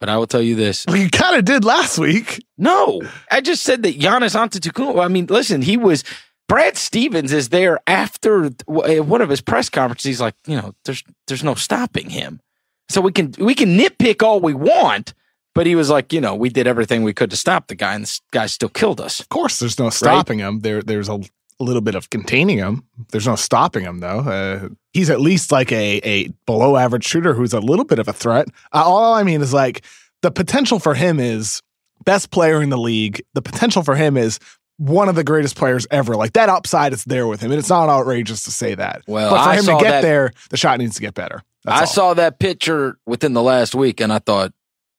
[0.00, 0.84] But I will tell you this.
[0.88, 2.44] Well, you kind of did last week.
[2.58, 5.02] No, I just said that Giannis Antetokounmpo.
[5.02, 6.02] I mean, listen, he was
[6.48, 10.04] Brad Stevens is there after one of his press conferences.
[10.04, 12.40] He's like, you know, there's there's no stopping him.
[12.88, 15.14] So we can we can nitpick all we want,
[15.54, 17.94] but he was like, you know, we did everything we could to stop the guy,
[17.94, 19.20] and this guy still killed us.
[19.20, 20.48] Of course, there's no stopping right?
[20.48, 20.60] him.
[20.60, 22.84] There there's a, a, little bit of containing him.
[23.10, 24.20] There's no stopping him though.
[24.20, 28.06] Uh, he's at least like a a below average shooter who's a little bit of
[28.06, 28.48] a threat.
[28.72, 29.82] Uh, all I mean is like
[30.20, 31.62] the potential for him is
[32.04, 33.24] best player in the league.
[33.32, 34.38] The potential for him is
[34.76, 36.16] one of the greatest players ever.
[36.16, 39.02] Like that upside is there with him, and it's not outrageous to say that.
[39.06, 41.42] Well, but for I him to get that, there, the shot needs to get better.
[41.64, 41.86] That's I all.
[41.86, 44.52] saw that picture within the last week, and I thought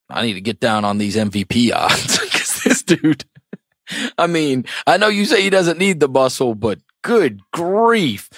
[0.09, 3.25] I need to get down on these MVP odds because this dude.
[4.17, 8.29] I mean, I know you say he doesn't need the muscle, but good grief.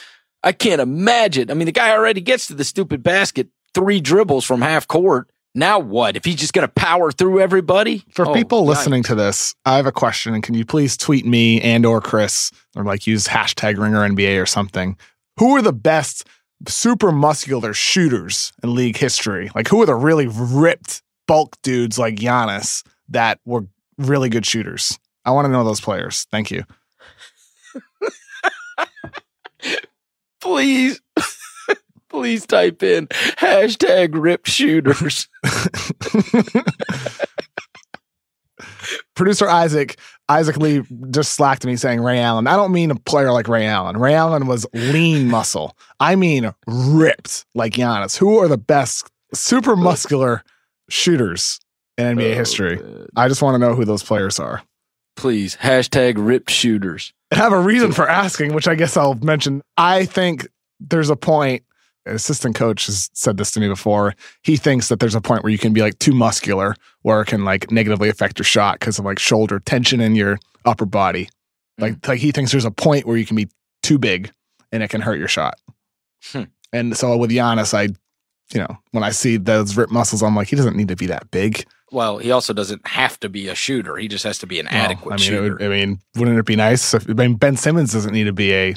[0.43, 1.49] I can't imagine.
[1.49, 5.29] I mean, the guy already gets to the stupid basket three dribbles from half court
[5.57, 6.15] now what?
[6.15, 8.03] If he's just going to power through everybody?
[8.11, 11.25] For oh, people listening to this, I have a question, and can you please tweet
[11.25, 14.95] me and or Chris, or like use hashtag Ringer NBA or something?
[15.39, 16.27] Who are the best
[16.67, 19.49] super muscular shooters in league history?
[19.55, 23.65] Like, who are the really ripped bulk dudes like Giannis that were
[23.97, 24.99] really good shooters?
[25.25, 26.27] I want to know those players.
[26.31, 26.63] Thank you.
[30.39, 31.01] Please
[32.17, 33.05] please type in
[33.37, 35.27] hashtag rip shooters.
[39.13, 42.47] Producer Isaac, Isaac Lee just slacked me saying Ray Allen.
[42.47, 43.97] I don't mean a player like Ray Allen.
[43.97, 45.77] Ray Allen was lean muscle.
[45.99, 48.17] I mean ripped like Giannis.
[48.17, 49.75] Who are the best super oh.
[49.75, 50.43] muscular
[50.89, 51.59] shooters
[51.99, 52.77] in NBA oh, history?
[52.77, 53.05] Man.
[53.15, 54.63] I just want to know who those players are.
[55.15, 57.13] Please, hashtag rip shooters.
[57.31, 59.61] I have a reason for asking, which I guess I'll mention.
[59.77, 60.47] I think
[60.79, 61.63] there's a point
[62.07, 64.15] assistant coach has said this to me before.
[64.43, 67.27] He thinks that there's a point where you can be like too muscular, where it
[67.27, 71.29] can like negatively affect your shot because of like shoulder tension in your upper body.
[71.77, 72.07] Like, mm.
[72.07, 73.47] like he thinks there's a point where you can be
[73.83, 74.31] too big
[74.71, 75.55] and it can hurt your shot.
[76.31, 76.43] Hmm.
[76.73, 77.83] And so with Giannis, I,
[78.53, 81.05] you know, when I see those ripped muscles, I'm like, he doesn't need to be
[81.07, 81.65] that big.
[81.91, 83.95] Well, he also doesn't have to be a shooter.
[83.95, 85.53] He just has to be an adequate I mean, shooter.
[85.53, 86.93] Would, I mean, wouldn't it be nice?
[86.93, 88.75] If, I mean, Ben Simmons doesn't need to be a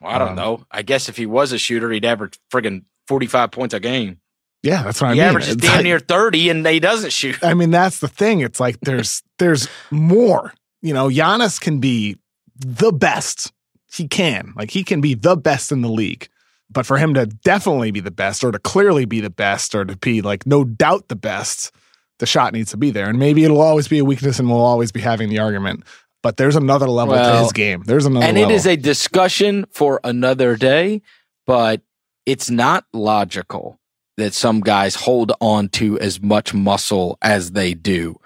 [0.00, 0.64] well, I don't um, know.
[0.70, 4.20] I guess if he was a shooter, he'd average friggin' 45 points a game.
[4.62, 5.24] Yeah, that's what he I mean.
[5.24, 7.42] He averages damn like, near 30 and he doesn't shoot.
[7.42, 8.40] I mean, that's the thing.
[8.40, 10.52] It's like there's there's more.
[10.82, 12.16] You know, Giannis can be
[12.58, 13.52] the best.
[13.92, 14.52] He can.
[14.56, 16.28] Like he can be the best in the league.
[16.72, 19.84] But for him to definitely be the best or to clearly be the best or
[19.84, 21.72] to be like no doubt the best,
[22.18, 23.08] the shot needs to be there.
[23.08, 25.84] And maybe it'll always be a weakness and we'll always be having the argument
[26.22, 27.82] but there's another level well, to his game.
[27.84, 28.50] There's another And level.
[28.50, 31.02] it is a discussion for another day,
[31.46, 31.82] but
[32.26, 33.78] it's not logical
[34.16, 38.16] that some guys hold on to as much muscle as they do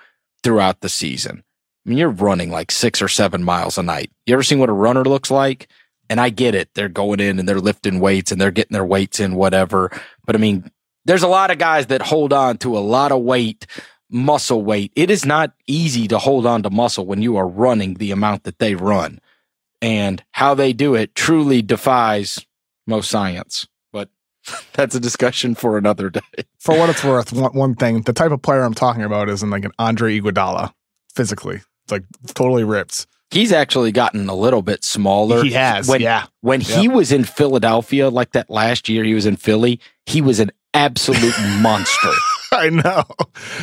[0.43, 1.45] throughout the season.
[1.87, 4.11] I mean, you're running like six or seven miles a night.
[4.27, 5.69] You ever seen what a runner looks like?
[6.11, 6.69] And I get it.
[6.75, 9.91] They're going in and they're lifting weights and they're getting their weights in, whatever.
[10.27, 10.71] But I mean,
[11.05, 13.67] there's a lot of guys that hold on to a lot of weight
[14.15, 14.93] muscle weight.
[14.95, 18.45] It is not easy to hold on to muscle when you are running the amount
[18.45, 19.21] that they run.
[19.83, 22.47] And how they do it truly defies
[22.87, 23.67] most science.
[23.93, 24.09] But
[24.73, 26.21] that's a discussion for another day.
[26.59, 29.43] For what it's worth, one, one thing, the type of player I'm talking about is
[29.43, 30.73] in like an Andre Iguodala
[31.15, 31.57] physically.
[31.57, 33.07] It's like totally ripped.
[33.31, 35.43] He's actually gotten a little bit smaller.
[35.43, 36.27] He has, when, yeah.
[36.41, 36.79] When yep.
[36.79, 40.53] he was in Philadelphia, like that last year he was in Philly, he was an
[40.73, 42.13] absolute monster.
[42.59, 43.05] I know.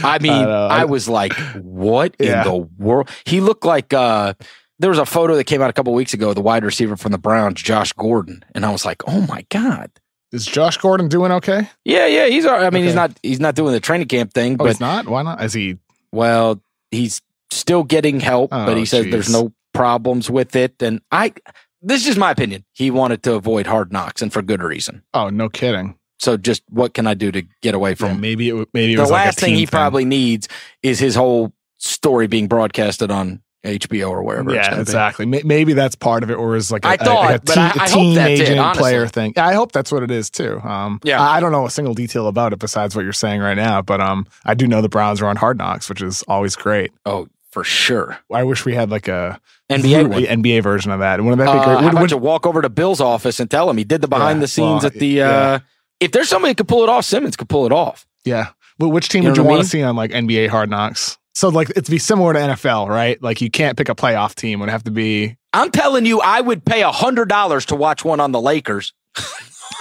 [0.03, 0.67] I mean, I, know.
[0.67, 2.43] I was like, what yeah.
[2.43, 3.09] in the world?
[3.25, 4.33] He looked like uh
[4.79, 7.11] there was a photo that came out a couple weeks ago, the wide receiver from
[7.11, 9.91] the Browns, Josh Gordon, and I was like, oh my god.
[10.31, 11.69] Is Josh Gordon doing okay?
[11.83, 12.45] Yeah, yeah, he's.
[12.45, 12.63] all right.
[12.63, 13.11] I mean, he's not.
[13.21, 15.07] He's not doing the training camp thing, Oh, but he's not.
[15.07, 15.43] Why not?
[15.43, 15.77] Is he?
[16.11, 18.51] well, he's still getting help.
[18.51, 20.81] but Oh, he says there's no problems with it.
[20.81, 21.33] And I,
[21.81, 22.65] this is just my opinion.
[22.73, 25.03] He wanted to avoid hard knocks, and for good reason.
[25.13, 25.97] Oh, no kidding.
[26.21, 28.21] So, just what can I do to get away Yeah, from?
[28.21, 28.67] maybe it.
[28.73, 30.47] Maybe it the was like a last thing he probably needs
[30.83, 34.53] is his whole story being broadcasted on HBO or wherever.
[34.53, 34.81] Yeah, gonna be.
[34.81, 35.25] exactly.
[35.25, 37.63] Maybe that's part of it, or is like a, I a- thought, a, but team,
[37.63, 39.33] I- a I hope team that's it, agent player thing.
[39.37, 40.59] I hope that's what it is too.
[40.61, 41.19] Um, Yeah.
[41.21, 43.81] I, I don't know a single detail about it besides what you're saying right now,
[43.81, 46.91] but um, I do know the Browns are on Hard Knocks, which is always great.
[47.05, 48.19] Oh, for sure.
[48.31, 49.39] I wish we had like a
[49.71, 50.23] NBA one.
[50.23, 51.19] NBA version of that.
[51.21, 51.75] Wouldn't that be Uh, great?
[51.77, 54.01] how Would- about would- you walk over to Bill's office and tell him he did
[54.01, 55.21] the behind Yeah, the scenes well, at the.
[55.21, 55.59] Uh, yeah.
[56.01, 58.05] If there's somebody who could pull it off, Simmons could pull it off.
[58.25, 58.49] yeah.
[58.79, 59.63] Well, which team You would you want mean?
[59.63, 61.17] to see on like NBA Hard Knocks?
[61.35, 63.21] So like it'd be similar to NFL, right?
[63.21, 65.37] Like you can't pick a playoff team; it would have to be.
[65.53, 68.93] I'm telling you, I would pay a hundred dollars to watch one on the Lakers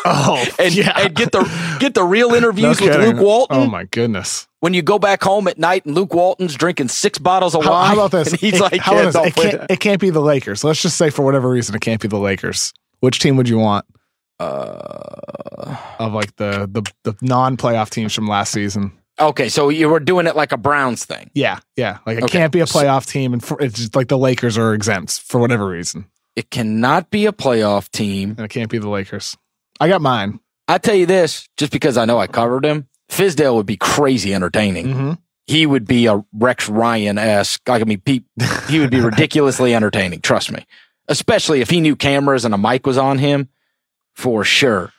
[0.05, 0.93] Oh, and, yeah.
[0.99, 3.17] and get the get the real No interviews with kidding.
[3.17, 3.57] Luke Walton.
[3.59, 4.47] Oh my goodness!
[4.61, 7.71] when you go back home at night and Luke Walton's drinking six bottles of How,
[7.73, 7.87] wine.
[7.89, 8.29] how about this?
[8.33, 9.45] And he's It- like, how yeah, about this?
[9.45, 10.63] It, can't, it can't be the Lakers.
[10.65, 12.73] Let's just say for whatever reason it can't be the Lakers.
[13.01, 14.00] Which team would you want that.
[14.41, 18.93] Uh, of like the the, the non playoff teams from last season?
[19.21, 21.31] okay, so you were doing it like a Browns thing.
[21.35, 21.99] Yeah, yeah.
[22.07, 22.39] Like it Okay.
[22.39, 25.39] can't be a playoff team, and for, it's just like the Lakers are exempt for
[25.39, 28.31] whatever reason, It cannot be a playoff team.
[28.31, 29.37] and it can't be the Lakers.
[29.79, 30.41] I got mine.
[30.69, 34.33] I tell you this, just because I know I covered him, Fizdale would be crazy
[34.33, 34.87] entertaining.
[34.87, 35.13] Mm-hmm.
[35.47, 37.69] He would be a Rex Ryan esque.
[37.69, 38.25] Like, I mean, Pete,
[38.69, 40.21] he would be ridiculously entertaining.
[40.21, 40.65] Trust me,
[41.09, 43.49] especially if he knew cameras and a mic was on him,
[44.15, 44.93] for sure.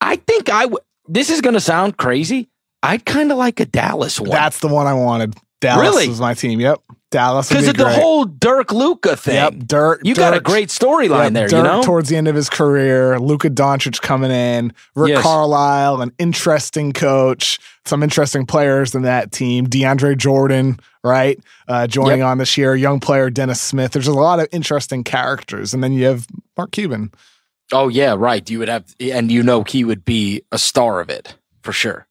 [0.00, 0.82] I think I would.
[1.08, 2.48] This is going to sound crazy.
[2.82, 5.34] I'd kind of like a Dallas one That's the one I wanted.
[5.60, 6.08] Dallas Really?
[6.08, 6.58] was my team.
[6.60, 6.78] Yep,
[7.10, 7.98] Dallas because be of the great.
[7.98, 9.34] whole Dirk Luka thing.
[9.34, 10.00] Yep, Dirk.
[10.04, 11.48] You got a great storyline Yep, there.
[11.48, 15.22] Dirk you know, towards the end of his career, Luka Doncic coming in, Rick Yes.
[15.22, 22.20] Carlisle, an interesting coach, some interesting players in that team, DeAndre Jordan, right, uh, joining
[22.20, 22.26] Yep.
[22.28, 23.92] on this year, young player Dennis Smith.
[23.92, 27.12] There's a lot of interesting characters, and then you have Mark Cuban.
[27.72, 28.48] Oh yeah, right.
[28.48, 32.06] You would have, and you know, he would be a star of it for sure.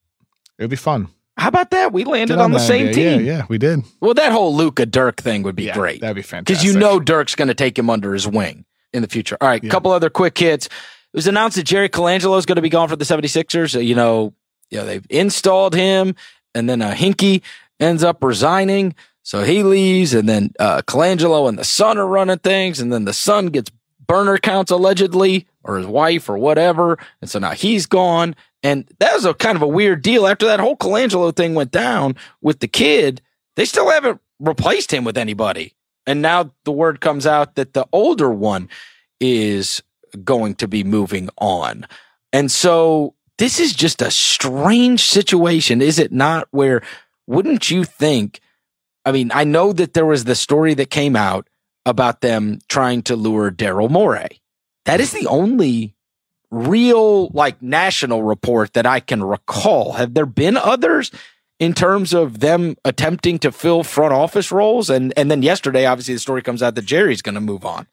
[0.58, 1.08] It would be fun.
[1.38, 1.94] How about that?
[1.94, 3.18] We landed Get on, the same idea.
[3.18, 3.26] team.
[3.26, 3.80] Yeah, yeah, we did.
[4.02, 6.46] Well, that whole Luka Dirk thing would be Yeah, great That'd be fantastic.
[6.48, 9.38] because you know Dirk's going to take him under his wing in the future.
[9.40, 9.72] All right, a Yeah.
[9.72, 10.66] couple other quick hits.
[10.68, 10.72] It
[11.14, 13.76] was announced that Jerry Colangelo is going to be gone for the 76ers.
[13.76, 14.34] Uh, You know,
[14.70, 16.16] you know, they've installed him,
[16.54, 17.42] and then uh, Hinkie
[17.80, 18.94] ends up resigning.
[19.24, 23.06] So he leaves, and then uh, Colangelo and the son are running things, and then
[23.06, 23.72] the son gets
[24.06, 26.98] burner counts allegedly, or his wife, or whatever.
[27.22, 28.36] And so now he's gone.
[28.64, 30.28] And that was a kind of a weird deal.
[30.28, 33.22] After that whole Colangelo thing went down with the kid,
[33.56, 35.76] they still haven't replaced him with anybody.
[36.08, 38.70] And now the word comes out that the older one
[39.20, 39.84] is
[40.24, 41.86] going to be moving on.
[42.34, 46.48] And so this is just a strange situation, is it not?
[46.52, 46.82] Where
[47.28, 48.40] wouldn't you think?
[49.06, 51.48] I mean, I know that there was the story that came out
[51.86, 54.39] about them trying to lure Daryl Morey.
[54.90, 55.94] That is the only
[56.50, 59.94] real, like, national report that I can recall.
[59.94, 61.12] Have there been others
[61.60, 64.90] in terms of them attempting to fill front office roles?
[64.90, 67.86] And and then yesterday, obviously, the story comes out that Jerry's going to move on.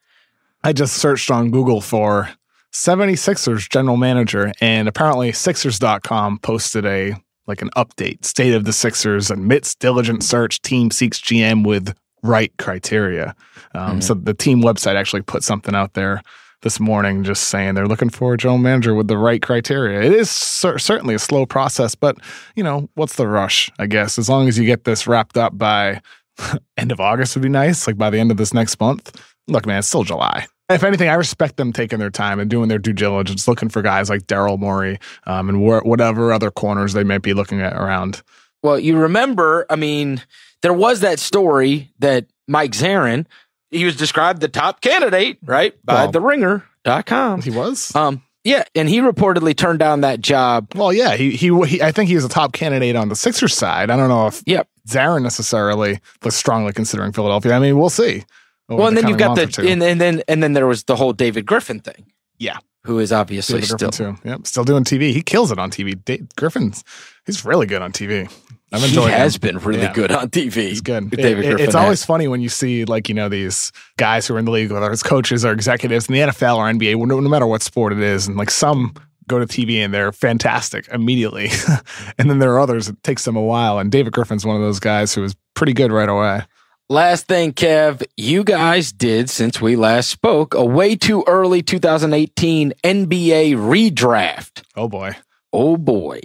[0.64, 2.30] I just searched on Google for
[2.72, 7.14] 76ers general manager, and apparently Sixers.com posted a
[7.46, 8.24] like an update.
[8.24, 13.36] State of the Sixers admits diligent search team seeks GM with right criteria.
[13.74, 14.02] Um, Mhm.
[14.02, 16.22] So the team website actually put something out there
[16.66, 20.02] this morning just saying they're looking for a general manager with the right criteria.
[20.02, 22.18] It is cer- certainly a slow process, but
[22.56, 24.18] you know, what's the rush, I guess?
[24.18, 26.00] As long as you get this wrapped up by
[26.76, 29.14] end of August would be nice, like by the end of this next month.
[29.46, 30.48] Look, man, it's still July.
[30.68, 33.80] If anything, I respect them taking their time and doing their due diligence, looking for
[33.80, 37.74] guys like Daryl Morey um, and wh- whatever other corners they might be looking at
[37.74, 38.24] around.
[38.64, 40.20] Well, you remember, I mean,
[40.62, 43.26] there was that story that Mike Zarren,
[43.70, 45.74] he was described the top candidate, right?
[45.84, 47.42] By Well- the ringer.com.
[47.42, 47.94] He was.
[47.94, 50.68] Um, yeah, and he reportedly turned down that job.
[50.76, 53.54] Well, yeah, he, he he I think he was a top candidate on the Sixers
[53.54, 53.90] side.
[53.90, 54.68] I don't know if Yep.
[54.88, 57.54] Zarren necessarily was strongly considering Philadelphia.
[57.54, 58.22] I mean, we'll see.
[58.68, 59.68] Well, and the then you've got the month or two.
[59.68, 62.12] and, and then and then there was the whole David Griffin thing.
[62.38, 62.58] Yeah.
[62.84, 64.16] Who is obviously David still too.
[64.24, 65.12] Yep, still doing TV.
[65.12, 65.96] He kills it on TV.
[66.04, 66.84] Da- Griffin's
[67.26, 68.30] he's really good on TV.
[68.76, 69.18] I've he enjoyed him.
[69.18, 69.92] has been really Yeah.
[69.92, 70.68] good on TV.
[70.68, 71.10] He's good.
[71.10, 74.26] David It- it- Griffin it's always funny when you see like you know these guys
[74.26, 76.94] who are in the league, whether it's coaches or executives in the NFL or NBA,
[77.06, 78.94] no, no matter what sport it is, and like some
[79.28, 81.50] go to TV and they're fantastic immediately,
[82.18, 83.78] and then there are others it takes them a while.
[83.78, 86.42] And David Griffin's one of those guys who is pretty good right away.
[86.88, 92.72] Last thing, Kev, you guys did since we last spoke a way too early 2018
[92.84, 94.62] NBA redraft.
[94.76, 95.16] Oh boy.
[95.52, 96.20] Oh boy.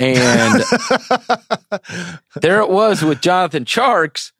[0.00, 0.62] And
[2.40, 4.32] there it was with Jonathan Tjarks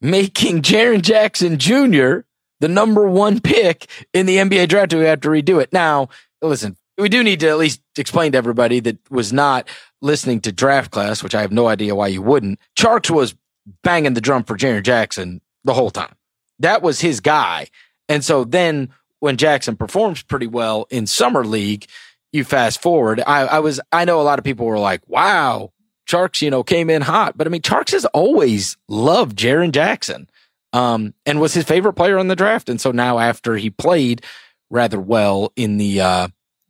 [0.00, 2.20] making Jaren Jackson Jr.
[2.60, 4.94] the number one pick in the NBA draft.
[4.94, 5.72] We have to redo it.
[5.72, 6.08] Now,
[6.42, 9.68] listen, we do need to at least explain to everybody that was not
[10.02, 12.58] listening to draft class, which I have no idea why you wouldn't.
[12.76, 13.34] Tjarks was
[13.82, 16.14] banging the drum for Jaren Jackson the whole time.
[16.58, 17.68] That was his guy.
[18.08, 18.90] And so then
[19.20, 21.86] when Jackson performs pretty well in summer league,
[22.32, 23.22] you fast forward.
[23.26, 25.72] I, I was, I know a lot of people were like, wow,
[26.06, 30.28] Tjarks, you know, came in hot, but I mean, Tjarks has always loved Jaren Jackson,
[30.72, 32.68] um, and was his favorite player on the draft.
[32.68, 34.24] And so now after he played
[34.70, 36.28] rather well in the, uh,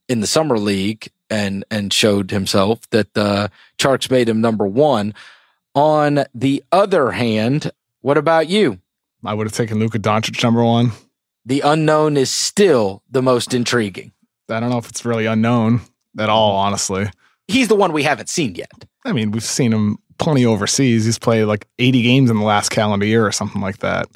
[0.08, 3.48] in the summer league and, and showed himself that, uh,
[3.78, 5.14] Tjarks made him number one.
[5.74, 8.80] On the other hand, what about you?
[9.24, 10.92] I would have taken Luka Doncic number one.
[11.44, 14.12] The unknown is still the most intriguing.
[14.50, 15.80] I don't know if it's really unknown
[16.18, 17.10] at all, honestly.
[17.46, 18.70] He's the one we haven't seen yet.
[19.04, 21.04] I mean, we've seen him plenty overseas.
[21.04, 24.08] He's played like 80 games in the last calendar year or something like that.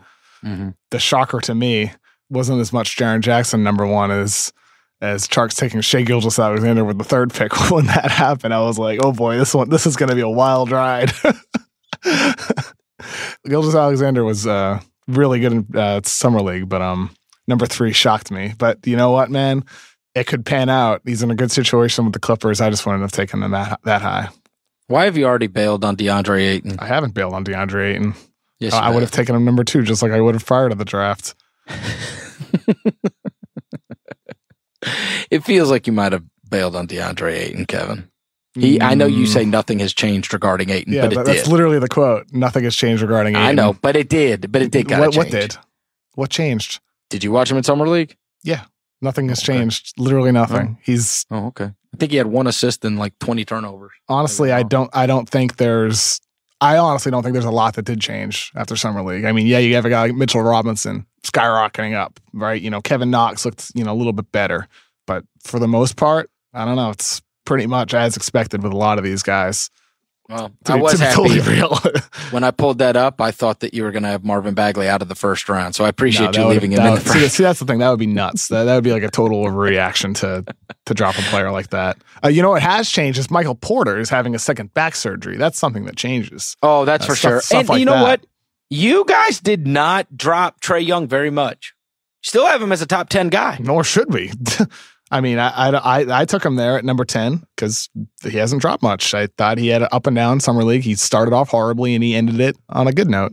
[0.44, 0.70] Mm-hmm.
[0.90, 1.92] The shocker to me
[2.28, 4.52] wasn't as much Jaren Jackson number one as
[5.00, 7.52] as Tjarks taking Shai Gilgeous-Alexander with the third pick.
[7.70, 10.20] When that happened, I was like, oh boy, this one this is going to be
[10.20, 11.12] a wild ride.
[13.48, 17.10] Gilgeous-Alexander was uh, really good in uh, summer league, but um,
[17.48, 18.54] number three shocked me.
[18.56, 19.64] But you know what, man?
[20.14, 21.00] It could pan out.
[21.04, 22.60] He's in a good situation with the Clippers.
[22.60, 24.28] I just wouldn't have taken them that that high.
[24.88, 26.76] Why have you already bailed on DeAndre Ayton?
[26.78, 28.14] I haven't bailed on DeAndre Ayton.
[28.58, 30.68] Yes, uh, I would have taken him number two, just like I would have prior
[30.68, 31.34] to the draft.
[35.30, 38.08] it feels like you might have bailed on DeAndre Ayton, Kevin.
[38.54, 38.82] He, mm.
[38.82, 39.50] I know you say mm.
[39.50, 42.26] nothing has changed regarding Ayton, yeah, but it that's literally the quote.
[42.32, 43.46] Nothing has changed regarding Ayton.
[43.46, 44.52] I know, but it did.
[44.52, 44.90] But it did.
[44.90, 45.56] What, what, did?
[46.14, 46.80] What changed?
[47.08, 48.14] Did you watch him in summer league?
[48.42, 48.64] Yeah,
[49.02, 49.60] nothing has oh, okay.
[49.60, 49.94] changed.
[49.98, 50.76] Literally nothing.
[50.78, 50.82] Oh.
[50.82, 51.26] He's.
[51.30, 51.64] Oh, okay.
[51.94, 53.92] I think he had one assist and like twenty turnovers.
[54.08, 54.90] Honestly, I don't.
[54.94, 56.20] I don't think there's.
[56.60, 59.24] I honestly don't think there's a lot that did change after summer league.
[59.24, 62.60] I mean, yeah, you have a guy like Mitchell Robinson skyrocketing up, right?
[62.60, 64.68] You know, Kevin Knox looked you know a little bit better,
[65.06, 66.90] but for the most part, I don't know.
[66.90, 69.70] It's pretty much as expected with a lot of these guys.
[70.28, 71.14] Well, to, I was happy.
[71.14, 71.76] Totally real.
[72.30, 74.88] when I pulled that up, I thought that you were going to have Marvin Bagley
[74.88, 75.74] out of the first round.
[75.74, 77.12] So I appreciate no, you leaving him in the first.
[77.14, 77.80] See, see, that's the thing.
[77.80, 78.48] That would be nuts.
[78.48, 80.44] That, that would be like a total overreaction to
[80.86, 81.98] to drop a player like that.
[82.24, 85.36] Uh, you know what has changed is Michael Porter is having a second back surgery.
[85.36, 86.56] That's something that changes.
[86.62, 87.40] Oh, that's uh, for stuff, sure.
[87.40, 88.02] Stuff and like you know that.
[88.02, 88.26] what?
[88.70, 91.74] You guys did not drop Trae Young very much.
[92.22, 93.58] Still have him as a top ten guy.
[93.60, 94.32] Nor should we.
[95.12, 97.90] I mean, I, I, I, took him there at number 10 because
[98.22, 99.12] he hasn't dropped much.
[99.12, 100.82] I thought he had an up and down summer league.
[100.82, 103.32] He started off horribly and he ended it on a good note.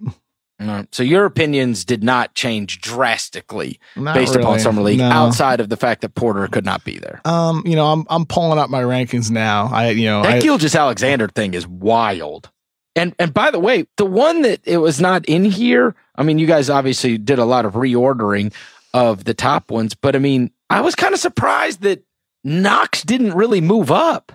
[0.92, 4.44] So your opinions did not change drastically not based really.
[4.44, 5.06] upon summer league, no.
[5.10, 7.22] outside of the fact that Porter could not be there.
[7.24, 9.70] Um, you know, I'm I'm pulling up my rankings now.
[9.72, 12.50] I you know that Gilgeous-Alexander thing is wild.
[12.94, 15.96] And and by the way, the one that it was not in here.
[16.16, 18.54] I mean, you guys obviously did a lot of reordering
[18.94, 22.04] of the top ones, but I mean, I was kind of surprised that
[22.44, 24.32] Knox didn't really move up.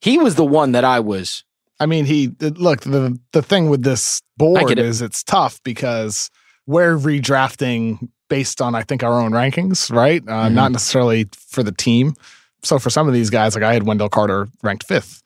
[0.00, 1.44] He was the one that I was.
[1.80, 4.78] I mean, he look the the thing with this board it.
[4.78, 6.30] is it's tough because
[6.66, 10.22] we're redrafting based on I think our own rankings, right?
[10.22, 10.54] Uh, mm-hmm.
[10.54, 12.14] Not necessarily for the team.
[12.62, 15.22] So for some of these guys, like I had Wendell Carter ranked fifth.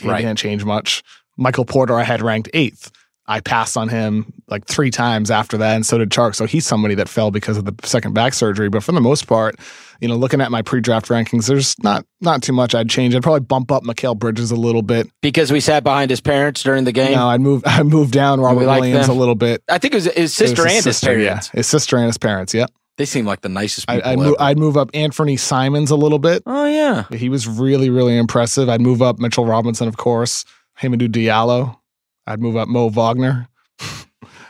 [0.00, 0.20] He right.
[0.20, 1.02] didn't change much.
[1.36, 2.90] Michael Porter, I had ranked eighth.
[3.26, 6.34] I passed on him like three times after that, and so did Chark.
[6.34, 8.68] So he's somebody that fell because of the second back surgery.
[8.68, 9.56] But for the most part,
[10.00, 13.14] you know, looking at my pre-draft rankings, there's not not too much I'd change.
[13.14, 16.62] I'd probably bump up Mikal Bridges a little bit because we sat behind his parents
[16.62, 17.12] during the game.
[17.12, 19.62] No, I'd move I moved down Robert Williams a little bit.
[19.70, 21.50] I think it was his sister was his and sister, his parents.
[21.52, 22.52] Yeah, his sister and his parents.
[22.52, 22.70] Yep.
[22.96, 24.08] They seem like the nicest people.
[24.08, 26.42] I, I'd, move, I'd, move, up Anfernee Simons a little bit.
[26.46, 28.68] Oh yeah, he was really really impressive.
[28.68, 30.44] I'd move up Mitchell Robinson, of course.
[30.80, 31.78] Hamidou Diallo.
[32.26, 33.48] I'd move up Mo Wagner.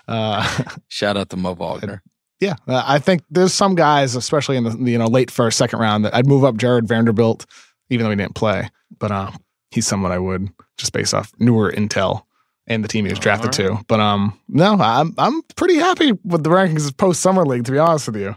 [0.07, 0.47] Uh,
[0.89, 2.03] Shout out to Mo Wagner.
[2.39, 5.79] Yeah, uh, I think there's some guys, especially in the you know late first, second
[5.79, 7.47] round, that I'd move up Jarred Vanderbilt,
[7.89, 8.69] even though he didn't play.
[8.99, 9.31] But uh,
[9.71, 12.25] he's someone I would just based off newer intel
[12.67, 13.77] and the team he was drafted right.
[13.77, 13.85] to.
[13.89, 17.65] But um, no, I'm I'm pretty happy with the rankings post summer league.
[17.65, 18.37] To be honest with you,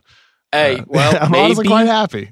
[0.51, 2.31] hey, uh, well, I'm maybe, honestly quite happy.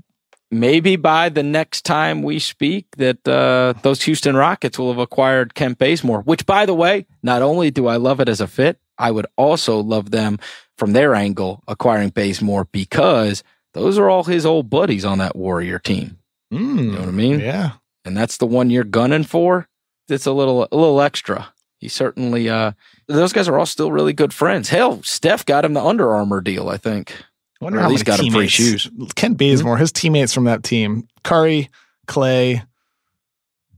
[0.51, 5.55] Maybe by the next time we speak, that uh, those Houston Rockets will have acquired
[5.55, 6.21] Kent Bazemore.
[6.21, 9.25] Which, by the way, not only do I love it as a fit, I would
[9.37, 10.39] also love them
[10.77, 13.43] from their angle acquiring Bazemore because
[13.73, 16.19] those are all his old buddies on that Warrior team.
[16.53, 17.39] Mm, you know what I mean?
[17.39, 17.73] Yeah.
[18.05, 19.67] And that's the one you're gunning for.
[20.07, 21.53] It's a little a little extra.
[21.79, 22.73] He certainly uh
[23.07, 24.69] those guys are all still really good friends.
[24.69, 27.15] Hell, Steph got him the Under Armour deal, I think.
[27.61, 28.91] I wonder how least many got him free teammates- shoes.
[29.15, 31.69] Kent Bazemore, his teammates from that team, Curry,
[32.07, 32.63] Clay,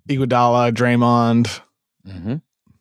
[0.10, 1.62] Iguodala, Draymond.
[2.08, 2.36] Mm-hmm.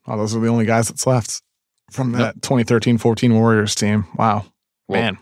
[0.07, 1.43] Oh, those are the only guys that's left
[1.91, 4.07] from that 2013-14 Warriors team.
[4.17, 4.47] Wow.
[4.89, 5.19] Well, Man.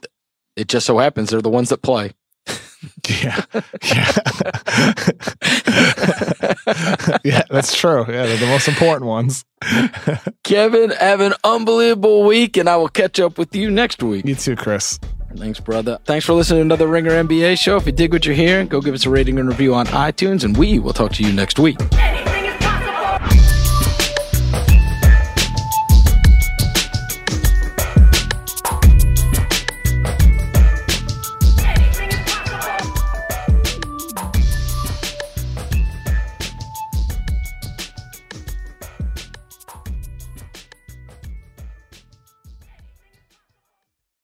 [0.56, 2.12] It just so happens they're the ones that play.
[3.08, 3.42] Yeah.
[3.82, 4.12] Yeah.
[7.24, 8.00] yeah, that's true.
[8.06, 9.44] Yeah, they're the most important ones.
[10.44, 14.26] Kevin, have an unbelievable week, and I will catch up with you next week.
[14.26, 14.98] you too, Chris.
[15.36, 15.98] Thanks, brother.
[16.04, 17.76] Thanks for listening to another Ringer NBA show.
[17.76, 20.44] If you dig what you're hearing, go give us a rating and review on iTunes,
[20.44, 21.78] and we will talk to you next week.